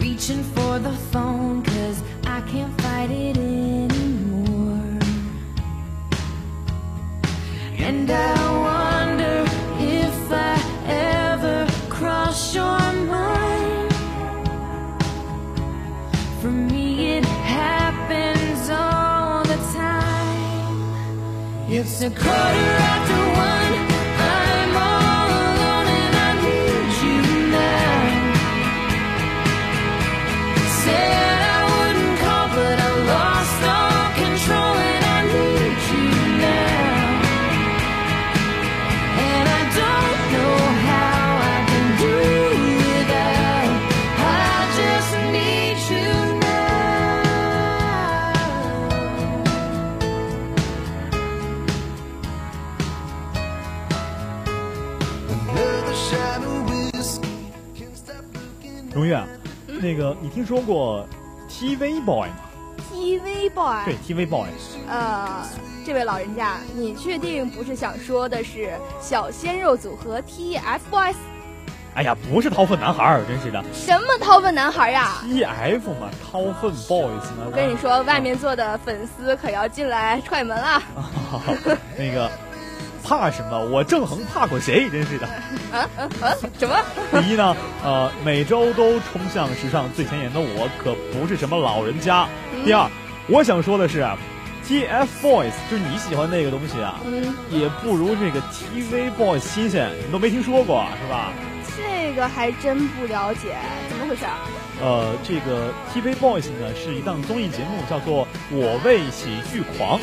[0.00, 3.37] Reaching for the phone, cause I can't fight it
[21.90, 23.27] It's a quarter after
[58.94, 59.22] 荣月，
[59.66, 61.06] 那个你听说过
[61.48, 62.34] TV Boy 吗
[62.90, 64.48] ？TV boy，对，TV Boy。
[64.88, 65.46] 呃，
[65.84, 71.14] 这位老人家，你确定不是想说的是小鲜肉组合 TFBOYS？
[71.94, 77.44] 哎呀，不是掏粪男孩儿，真是的什么掏粪男孩呀？，TF 嘛，掏粪 Boys 呢？
[77.46, 80.82] 我跟你说，外面坐的粉丝可要进来踹门了。
[81.98, 82.30] 那个
[83.08, 83.58] 怕什么？
[83.58, 84.90] 我郑恒怕过谁？
[84.90, 85.26] 真是的。
[85.72, 86.34] 啊啊啊！
[86.58, 86.76] 什么？
[87.10, 92.28] 第一呢，呃，每周都冲向时尚最前沿的我，可不是什么老人家。
[92.64, 92.88] 第二，
[93.28, 94.18] 我想说的是啊
[94.66, 101.32] ，TFBOYS 就是你喜欢那个东西啊，嗯，也不如这个 TV Boys 新鲜，你都没听说过是吧？
[101.76, 103.56] 这个还真不了解，
[103.88, 104.38] 怎么回事啊？
[104.80, 109.98] 呃，这个 TV Boys 呢是一档综艺节目，叫做《我为喜剧狂》，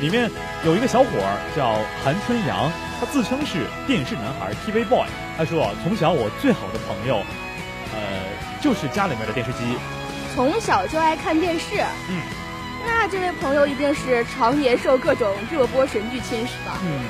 [0.00, 0.30] 里面
[0.64, 5.06] 有一个小伙儿叫韩春阳，他自称是电视男孩 TV Boy。
[5.36, 7.22] 他说啊，从小我最好的朋友，
[7.94, 8.00] 呃，
[8.62, 9.58] 就是家里面的电视机。
[10.34, 11.84] 从小就爱看电视。
[12.08, 12.22] 嗯，
[12.86, 16.78] 那这位朋友一定是常年受各种热播神剧侵蚀吧？
[16.82, 17.00] 嗯，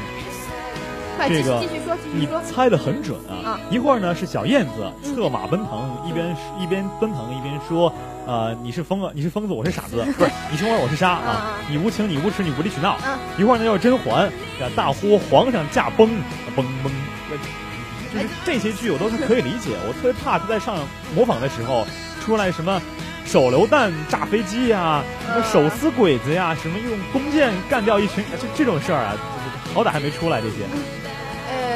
[1.28, 1.62] 这个
[2.12, 2.28] 你。
[2.44, 3.50] 猜的很准啊！
[3.50, 7.92] 啊一会儿呢是小燕子策马奔腾，一边一边奔腾一边说，
[8.26, 11.58] 呃，你是疯子，你是疯子，我是傻子， 不是你是我，我是沙啊啊！
[11.68, 12.92] 你无情，你无耻，你无理取闹。
[12.92, 14.26] 啊一会儿呢又是甄嬛，
[14.60, 16.08] 呀大呼皇上驾崩，
[16.56, 16.92] 崩崩，
[18.12, 20.76] 就是这些剧我都是可以理解，我特别怕他在上
[21.14, 21.86] 模仿的时候
[22.20, 22.80] 出来什么
[23.24, 29.14] 手榴弹炸飞机呀，什么手撕鬼子呀，什么用弓箭干掉一群，就这种事儿啊，
[29.72, 30.56] 好歹还没出来这些。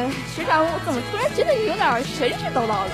[0.04, 2.92] 呃，学长，我怎么突然觉得你有点神神叨叨的？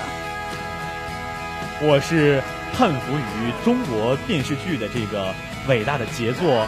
[1.81, 2.41] 我是
[2.77, 5.33] 叹服于中国电视剧的这个
[5.67, 6.65] 伟大的杰作、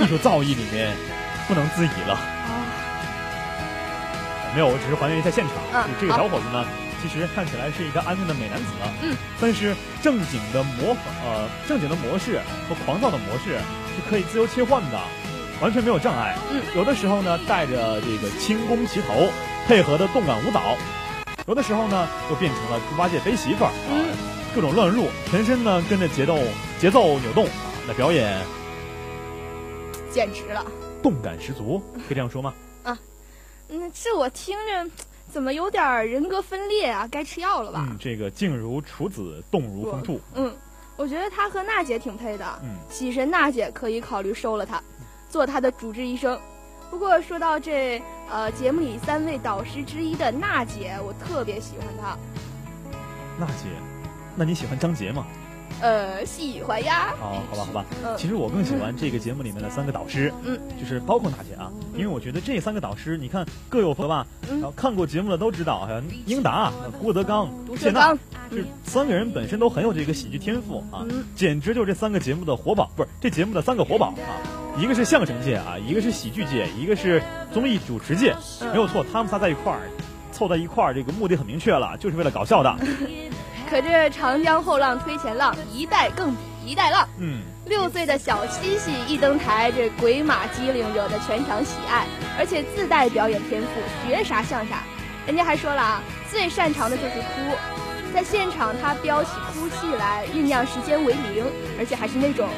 [0.00, 0.96] 艺术造诣里面
[1.46, 2.18] 不能自已了。
[4.52, 5.54] 没有，我只是还原一下现场。
[5.72, 6.64] 嗯，这个小伙子呢，
[7.00, 8.66] 其实看起来是一个安分的美男子。
[9.02, 13.60] 嗯，但是正经的模仿，呃，正经的模式和狂躁的模式
[13.94, 14.98] 是可以自由切换的，
[15.60, 16.36] 完全没有障碍。
[16.50, 19.30] 嗯，有的时候呢，带着这个轻功齐头，
[19.66, 20.76] 配合的动感舞蹈；
[21.46, 24.14] 有的时候呢，又变成了猪八戒背媳妇儿，嗯，
[24.54, 26.36] 各种乱入，全身呢跟着节奏
[26.80, 27.50] 节奏扭动啊，
[27.86, 28.40] 那表演
[30.10, 30.66] 简直了，
[31.02, 32.52] 动感十足，可以这样说吗？
[32.82, 32.98] 啊。
[33.68, 34.90] 嗯，这我听着
[35.32, 37.08] 怎么有点人格分裂啊？
[37.10, 37.86] 该吃药了吧？
[37.88, 40.20] 嗯，这个静如处子，动如风兔。
[40.34, 40.54] 嗯，
[40.96, 42.44] 我觉得他和娜姐挺配的。
[42.62, 44.82] 嗯，喜神娜姐可以考虑收了他，
[45.30, 46.38] 做他的主治医生。
[46.92, 52.18] 不过说到这，呃，节目里三位导师之一的娜姐，我特别喜欢她。
[53.40, 53.70] 娜姐，
[54.36, 55.26] 那你喜欢张杰吗？
[55.82, 57.12] 呃，喜欢呀。
[57.20, 57.84] 哦，好吧，好吧。
[58.04, 60.32] 嗯，其实我更喜欢这个节目里面的三个导师。
[60.44, 64.24] 嗯，就是包括娜姐啊，因为我觉得这三个导师，你看各有风吧。
[64.48, 64.60] 嗯。
[64.60, 68.16] 然后看过节目的都知道，好像英达、郭德纲、谢娜，
[68.48, 71.04] 这三个人本身都很有这个喜剧天赋啊，
[71.34, 74.78] 简直就是这三个节目的活宝，不是这节目的三个活宝啊。
[74.78, 77.20] 一个是相声界啊，一个是喜剧界，一个是
[77.52, 78.34] 综艺主持界，
[78.72, 79.80] 没有错，他们仨在一块儿，
[80.30, 82.74] 凑在一块儿，这个目的很明确了，就是为了搞笑的。
[83.72, 87.08] 可这长江后浪推前浪，一代更比一代浪。
[87.18, 92.04] 嗯，六岁的小西西一登台，这鬼马机灵惹得全场喜爱，
[92.38, 93.68] 而且自带表演天赋，
[94.06, 94.82] 学啥像啥。
[95.26, 97.56] 人家还说了啊，最擅长的就是哭，
[98.12, 101.42] 在现场他飙起哭戏来，酝酿时间为零，
[101.78, 102.50] 而且还是那种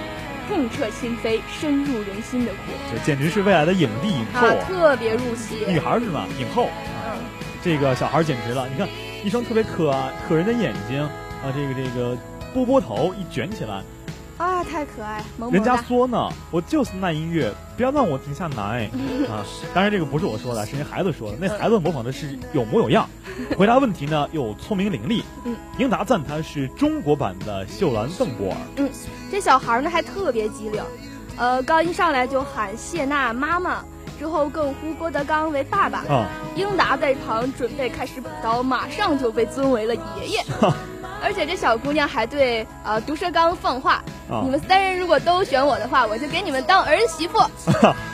[0.49, 2.73] 痛彻心扉、深入人心的哭。
[2.93, 4.55] 这简直是未来的影帝影后啊！
[4.67, 5.65] 特别入戏。
[5.69, 6.27] 女孩是吗？
[6.41, 6.71] 影后。
[7.07, 7.23] 嗯，
[7.63, 8.89] 这个小孩简直了，你看。
[9.25, 9.91] 一双特别可
[10.29, 12.17] 可人的眼睛啊，这个这个
[12.53, 13.83] 波波头一卷起来，
[14.37, 18.85] 啊，太可爱，萌萌人家说呢，我就是那音乐，不要让我停下来
[19.31, 19.43] 啊！
[19.73, 21.39] 当然这个不是我说的，是人孩子说的。
[21.41, 23.09] 那孩子模仿的是有模有样，
[23.57, 25.23] 回答问题呢又聪明伶俐。
[25.45, 28.57] 嗯，英达赞他是中国版的秀兰邓波尔。
[28.77, 28.91] 嗯，
[29.33, 30.83] 这小孩呢还特别机灵，
[31.39, 33.83] 呃，刚一上来就喊谢娜妈妈。
[34.19, 40.45] 之后更呼郭德纲为爸爸，啊，英达在旁准备开始补刀，马上就被尊为了爷爷。
[41.23, 44.03] 而且这小姑娘还对呃毒舌刚放话
[44.45, 47.39] ：“你们三人如果都选我的话，我就给你们当儿媳妇。”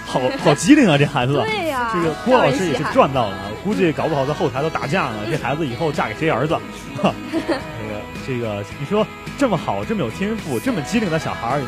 [0.07, 1.35] 好好机灵啊，这孩子。
[1.35, 5.17] 对呀，这个郭老师也是赚到了，估计搞不好在后台都打架呢。
[5.29, 6.57] 这孩子以后嫁给谁儿子？
[7.03, 9.05] 这个这个，你说
[9.37, 11.61] 这么好、这么有天赋、这么机灵的小孩，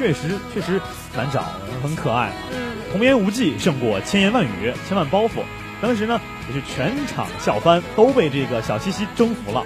[0.00, 0.80] 确实确实
[1.14, 1.44] 难找，
[1.82, 2.32] 很可爱。
[2.52, 2.72] 嗯。
[2.90, 5.42] 童言无忌胜过千言万语，千万包袱。
[5.82, 9.62] 当时呢，也是全场笑翻，都被这个小西西征服了。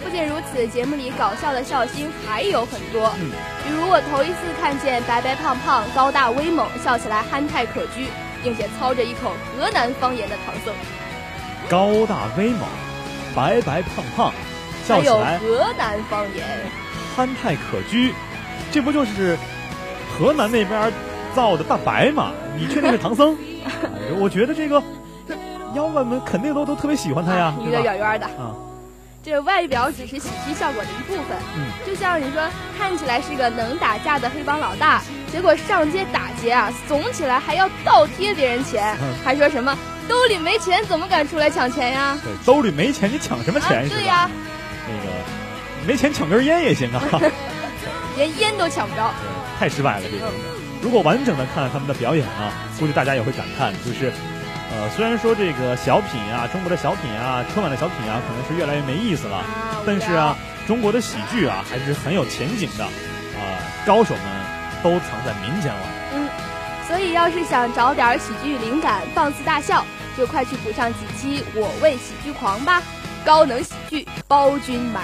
[0.00, 3.12] 不仅如此，节目里搞笑的笑星还有很多。
[3.20, 3.32] 嗯，
[3.66, 8.06] 比如我头一次看见白白胖胖、高大威猛、笑起来憨态可掬，
[8.44, 10.72] 并且操着一口河南方言的唐僧。
[11.68, 12.60] 高大威猛，
[13.34, 14.32] 白白胖胖，
[14.86, 16.46] 笑起来河南方言，
[17.16, 18.12] 憨态可掬，
[18.72, 19.36] 这不就是
[20.18, 20.92] 河南那边？
[21.34, 23.34] 造的大白吗，你确定是唐僧？
[24.20, 24.82] 我觉得这个
[25.26, 25.34] 这
[25.74, 28.52] 妖怪们肯定都都特别喜欢他呀，离得远远的啊。
[29.24, 32.42] 这外表只是喜剧效果的一部分，嗯，就像你说
[32.76, 35.00] 看起来是个能打架的黑帮老大，
[35.32, 38.94] 结果上街打劫啊，怂起来还要倒贴别人钱，
[39.24, 39.74] 还说什么
[40.06, 42.18] 兜里没钱怎么敢出来抢钱呀？
[42.22, 43.88] 对，兜里没钱你抢什么钱？
[43.88, 44.28] 对呀，
[44.86, 47.00] 那个没钱抢根烟也行啊，
[48.22, 49.10] 连烟都抢不着，
[49.58, 50.30] 太失败了这个。
[50.80, 54.12] 如果完整的看了他们的表演啊，估计大家也会感叹，就是，
[54.70, 59.44] 呃，虽然说这个小品啊，中国的小品啊，春晚的小品啊，可能是越来越没意思了，
[59.84, 60.36] 但是啊，
[60.68, 64.22] 中国的喜剧啊，还是很有前景的，啊，高手们
[64.84, 65.80] 都藏在民间了。
[66.14, 66.28] 嗯，
[66.86, 69.84] 所以要是想找点喜剧灵感，放肆大笑，
[70.16, 72.80] 就快去补上几期《我为喜剧狂》吧，
[73.24, 75.02] 高能喜剧包君满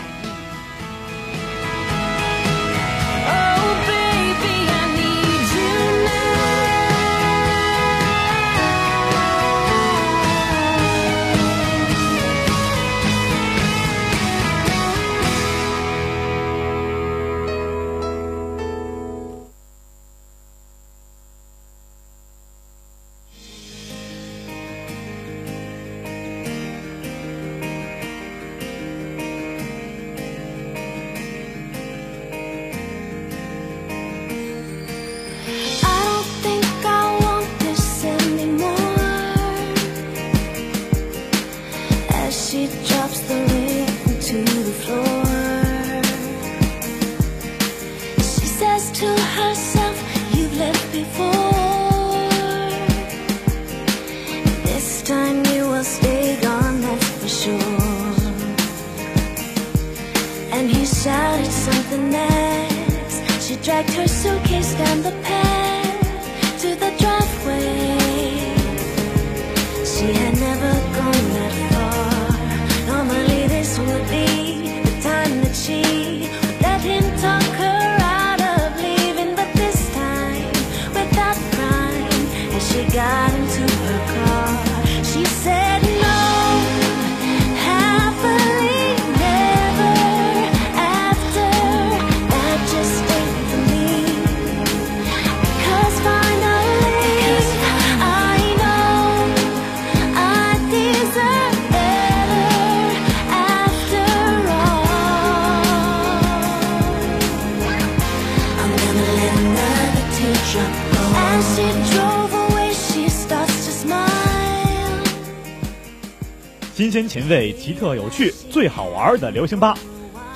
[116.99, 119.79] 鲜前卫、奇特有趣、最好玩的流行吧。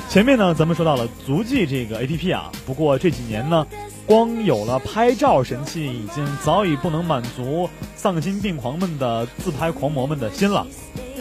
[0.08, 3.66] 前面呢，咱们说到了足迹这个 A P P 啊，不过这几年呢，
[4.06, 10.64] 光有了拍照神器，已经早已不能满足丧心病狂们的自拍狂魔们的心了。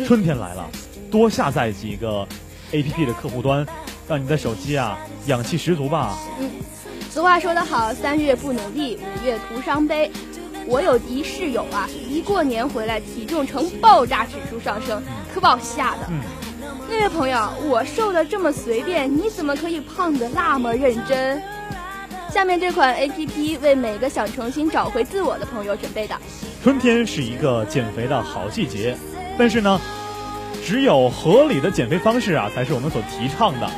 [0.05, 0.69] 春天来了，
[1.09, 2.27] 多下载几个
[2.71, 3.65] A P P 的客户端，
[4.07, 6.19] 让你的手机啊氧气十足吧。
[6.39, 6.47] 嗯
[7.09, 10.11] 俗话说得好，三月不努力，五月徒伤悲。
[10.67, 15.01] 我有一室友啊，一过年回来，体重呈爆炸指数上升，
[15.33, 16.07] 可把我吓的。
[16.09, 16.21] 嗯
[16.89, 21.41] 那位朋友，我瘦的这么随便，你怎么可以胖的那么认真？
[22.29, 26.15] 下面这款 A P P 为每个想重新找回自我的朋友准备的。
[26.61, 28.97] 春天是一个减肥的好季节，
[29.37, 29.79] 但是呢，
[30.65, 33.69] 只有合理的减肥方式啊，才是我们所提倡的。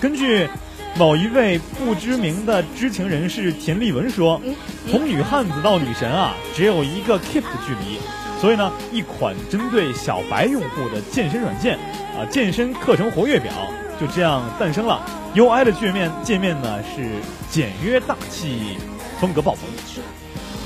[0.00, 0.48] 根据
[0.96, 4.40] 某一位不知名的知情人士田立文说，
[4.88, 7.98] 从女汉子到女神啊，只有一个 keep 的距离。
[8.42, 11.78] 所以呢，一款针对小白用户的健身软件
[12.18, 13.52] 啊，健身课程活跃表
[14.00, 15.00] 就这样诞生了。
[15.36, 17.08] UI 的界面界面呢是
[17.48, 18.78] 简约大气，
[19.20, 19.60] 风格爆棚。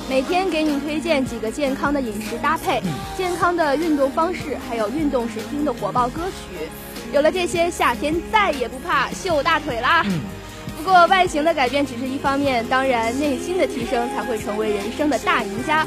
[0.08, 2.82] 每天给你推荐几个健康的饮食搭配、
[3.14, 6.70] 健康的运动方式，还有运动时听的火爆歌曲。
[7.12, 10.02] 有了这些，夏天再也不怕秀大腿啦。
[10.78, 15.86] 不过外形的改变只是一方面，当然内心的提升才会成为人生的大赢家。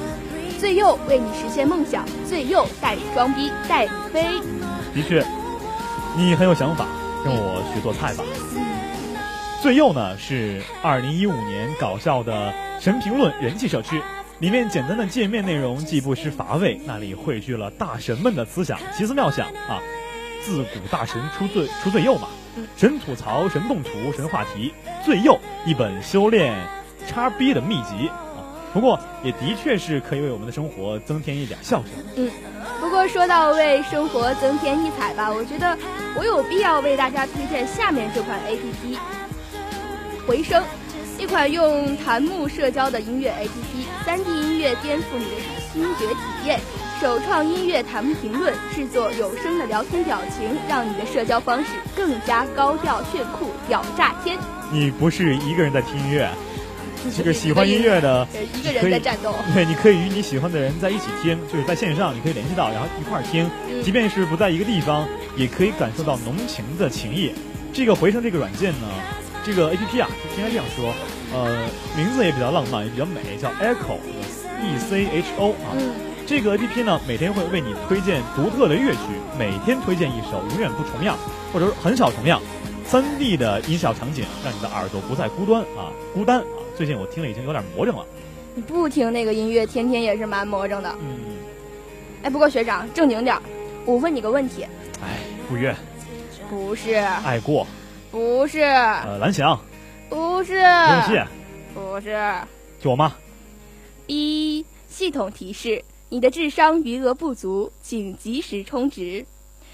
[0.60, 4.24] 最右为你实现梦想，最右带你装逼带你飞。
[4.93, 5.26] 的确，
[6.18, 6.86] 你很有想法，
[7.24, 8.24] 跟我学做菜吧。
[9.62, 14.01] 最右呢是二零一五年搞笑的神评论人气社区，
[14.39, 19.80] 里面简单的界面内容既不失乏味，那里汇聚了大神们的思想，奇思妙想啊！
[20.43, 22.28] 自古大神出最出最右嘛，
[22.76, 24.74] 神吐槽、神动图、神话题，
[25.05, 26.53] 最右一本修炼
[27.07, 28.12] 叉逼的秘籍。
[28.74, 31.91] 不过也的确是可以为我们的生活增添一点笑声。
[32.15, 32.30] 嗯，
[32.80, 35.78] 不过说到为生活增添异彩吧，我觉得
[36.15, 38.97] 我有必要为大家推荐下面这款 APP。
[40.28, 40.63] 回声，
[41.17, 45.32] 一款用弹幕社交的音乐 APP，三 D 音乐颠覆你的
[45.74, 46.59] 听觉体验，
[47.01, 54.38] 首创音乐弹幕评论，制作有声的聊天表情，让你的社交方式更加高调炫酷，屌炸天！
[54.72, 56.30] 你不是一个人在听音乐，
[57.16, 59.34] 这个喜欢音乐的一个人在战斗。
[59.54, 63.50] 对，你可以与你喜欢的人在一起听，就是在线上，你可以联系到，然后一块儿听，
[63.84, 67.32] 即便是不在一个地方，也可以感受到浓情的情谊。
[67.72, 68.88] 这个回声这个软件呢？
[69.45, 70.93] 这个 A P P 啊，应该这样说，
[71.34, 75.72] 呃，名字也比较浪漫，也比较美，叫 Echo，E C H O 啊。
[75.74, 75.91] 嗯、
[76.28, 79.00] 这个 A P P 呢，每天会为你推荐独特的乐曲，
[79.39, 81.18] 每天推荐一首永远不重样，
[81.54, 82.41] 或者说很少重样，
[82.86, 86.59] 三 D 的音效场景，让你的耳朵不再孤单啊，孤单啊。
[86.80, 88.05] 最近我听了已经有点魔怔了。
[88.55, 90.89] 你不听那个音乐，天天也是蛮魔怔的。
[91.01, 91.36] 嗯。
[92.23, 93.41] 哎，不过学长正经点儿，
[93.84, 94.63] 我问你个问题。
[95.01, 95.17] 哎，
[95.49, 95.75] 不约。
[96.49, 96.93] 不是。
[96.93, 97.67] 爱过。
[98.09, 99.59] 不是，呃，蓝翔，
[100.07, 101.21] 不是，游戏，
[101.73, 102.17] 不是，
[102.80, 103.13] 就我妈。
[104.07, 109.25] 一系统提示：你的智商余额不足，请及时充值。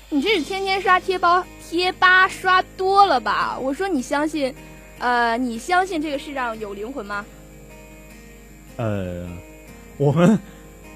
[0.10, 3.60] 你这是天天刷贴吧贴吧刷多了吧？
[3.62, 4.56] 我说你相信，
[5.00, 7.26] 呃，你相信这个世上有灵魂吗？
[8.78, 9.28] 呃，
[9.98, 10.38] 我们。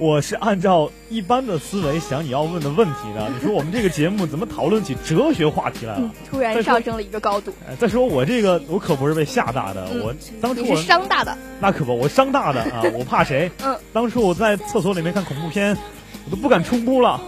[0.01, 3.29] 我是按照一般的思维想你要问的问题的。
[3.33, 5.99] 你说 我们这个节目怎么讨论起哲学话题来了？
[6.03, 7.53] 嗯、突然上升了一个高度。
[7.77, 11.37] 再说我这个，我可不是被吓大的，嗯、我当初我是伤大的。
[11.59, 12.81] 那可不，我伤大的啊！
[12.97, 13.51] 我怕谁？
[13.61, 15.75] 嗯，当初我在厕所里面看恐怖片，
[16.23, 17.19] 我都不敢出屋了。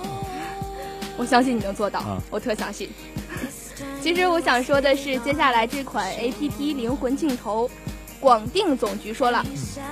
[1.17, 2.89] 我相信你能做到，啊、我特相信。
[4.01, 7.69] 其实我想说的是，接下来这款 A P P 灵魂镜头。
[8.19, 9.43] 广定总局说了，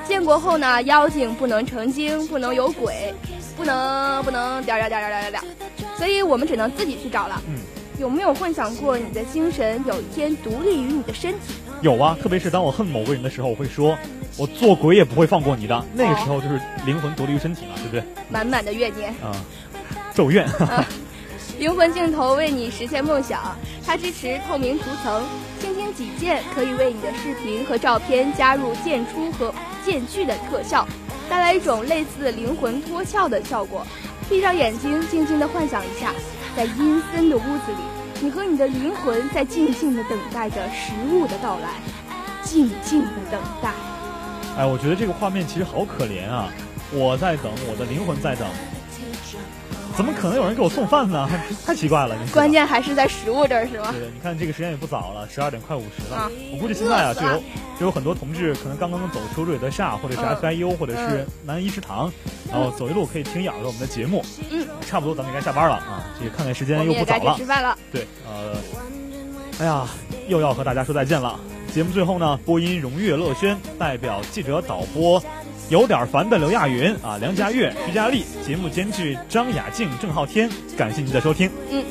[0.08, 3.12] 建国后呢，妖精不能成精，不能有鬼，
[3.58, 5.44] 不能不能点点点点点点，
[5.98, 7.42] 所以我们只能自己去找了。
[7.48, 7.56] 嗯，
[7.98, 11.56] 有没有幻想过你的精神有一天独立于你的身体？
[11.82, 13.98] 有啊，特别是当我恨某个人的时候，我会说，
[14.38, 15.84] 我做鬼也不会放过你的。
[15.96, 18.04] 那个时候就是灵魂独立于身体嘛，对不对？
[18.30, 19.10] 满满的怨念。
[19.24, 19.34] 啊，
[20.14, 20.48] 咒怨。
[21.60, 23.54] 灵魂镜头为你实现梦想，
[23.86, 25.22] 它支持透明图层，
[25.60, 29.54] 轻轻几键可以为你的视频和照片加入渐出和
[29.86, 30.88] 渐聚的特效，
[31.30, 33.86] 带来一种类似灵魂脱壳的效果。
[34.30, 36.14] 闭上眼睛，静静的幻想一下，
[36.56, 41.72] 在阴森的屋子里，你和你的灵魂在静静的等待着食物的到来，
[42.42, 43.74] 静静的等待。
[44.58, 46.48] 哎，我觉得这个画面其实好可怜啊！
[46.94, 48.48] 我在等，我的灵魂在等。
[50.00, 51.30] 怎么可能有人给我送饭呢？
[51.68, 52.16] 太奇怪了！
[52.32, 53.92] 关键还是在食物这儿是吗？
[53.92, 56.32] 对，你看这个时间也不早了，十二点快五十了。
[56.54, 57.44] 我估计现在啊，就有
[57.82, 62.10] 就有很多同志可能刚刚走出瑞德厦，或者是 FIU，或者是南一食堂，
[62.50, 64.24] 然后走一路可以听一耳朵我们的节目。
[64.50, 66.06] 嗯，差不多咱们也该下班了啊！
[66.18, 67.36] 这个看看时间又不早了。
[67.38, 67.78] 吃饭了。
[67.92, 68.56] 对，呃，
[69.60, 69.86] 哎呀，
[70.30, 71.38] 又要和大家说再见了。
[71.74, 75.22] 节目最后呢，播音荣月乐轩代表记者导播。
[75.70, 81.48] 有点烦的刘亚云啊，梁佳悦、徐佳丽，节目监制张雅静、郑浩天，感谢您的收听。
[81.70, 81.86] 嗯，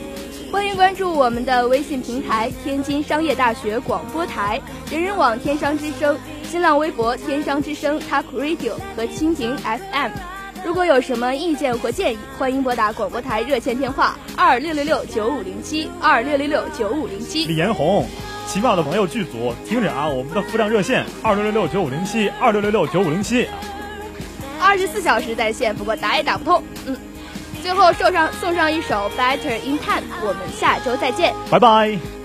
[0.51, 4.61] 欢迎关注我们的微信平台“天津商业大学广播台”、
[4.91, 10.38] 人人网“天商之声”、新浪微博“天商之声 Talk Radio” 和蜻蜓 FM。
[10.65, 17.45] 如果有什么意见或建议，欢迎拨打广播台热线电话二六六六九五零七二六六六九五零七。
[17.47, 18.07] 李彦宏。
[18.47, 23.47] 奇妙的朋友剧组，听着啊，我们的付账热线二六六六九五零七二六六六九五零七，
[24.59, 26.63] 二十四小时在线，不过打也打不通。
[26.87, 26.97] 嗯，
[27.63, 32.18] 最后送上送上一首 Better in Time，我们下周再见，拜拜。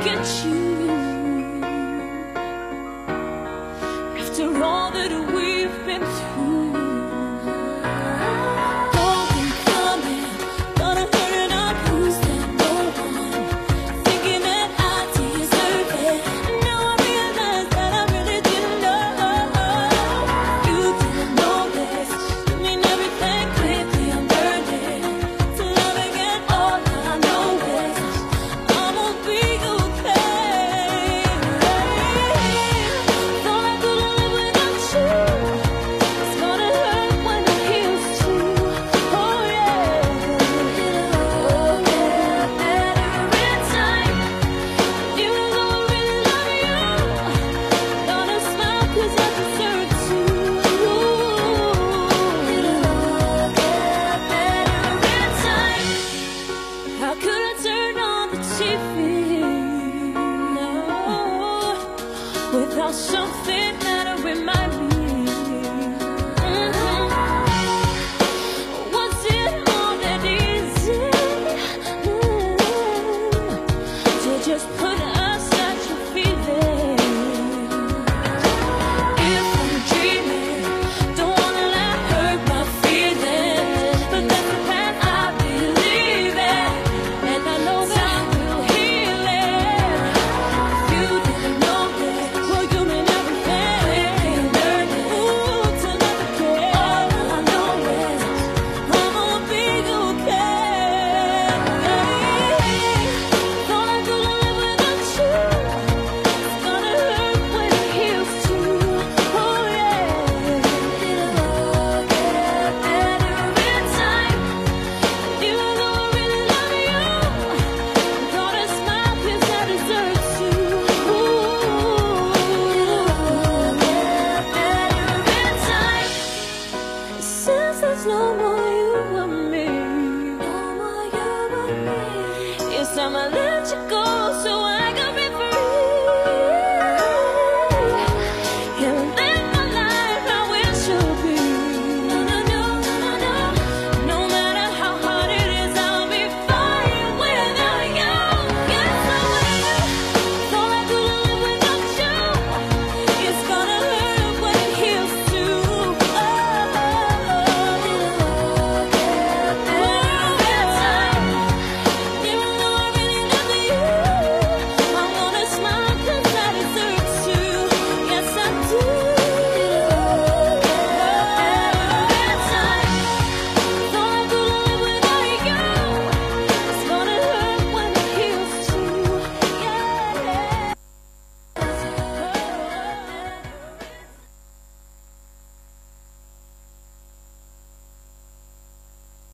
[0.00, 0.89] look at you.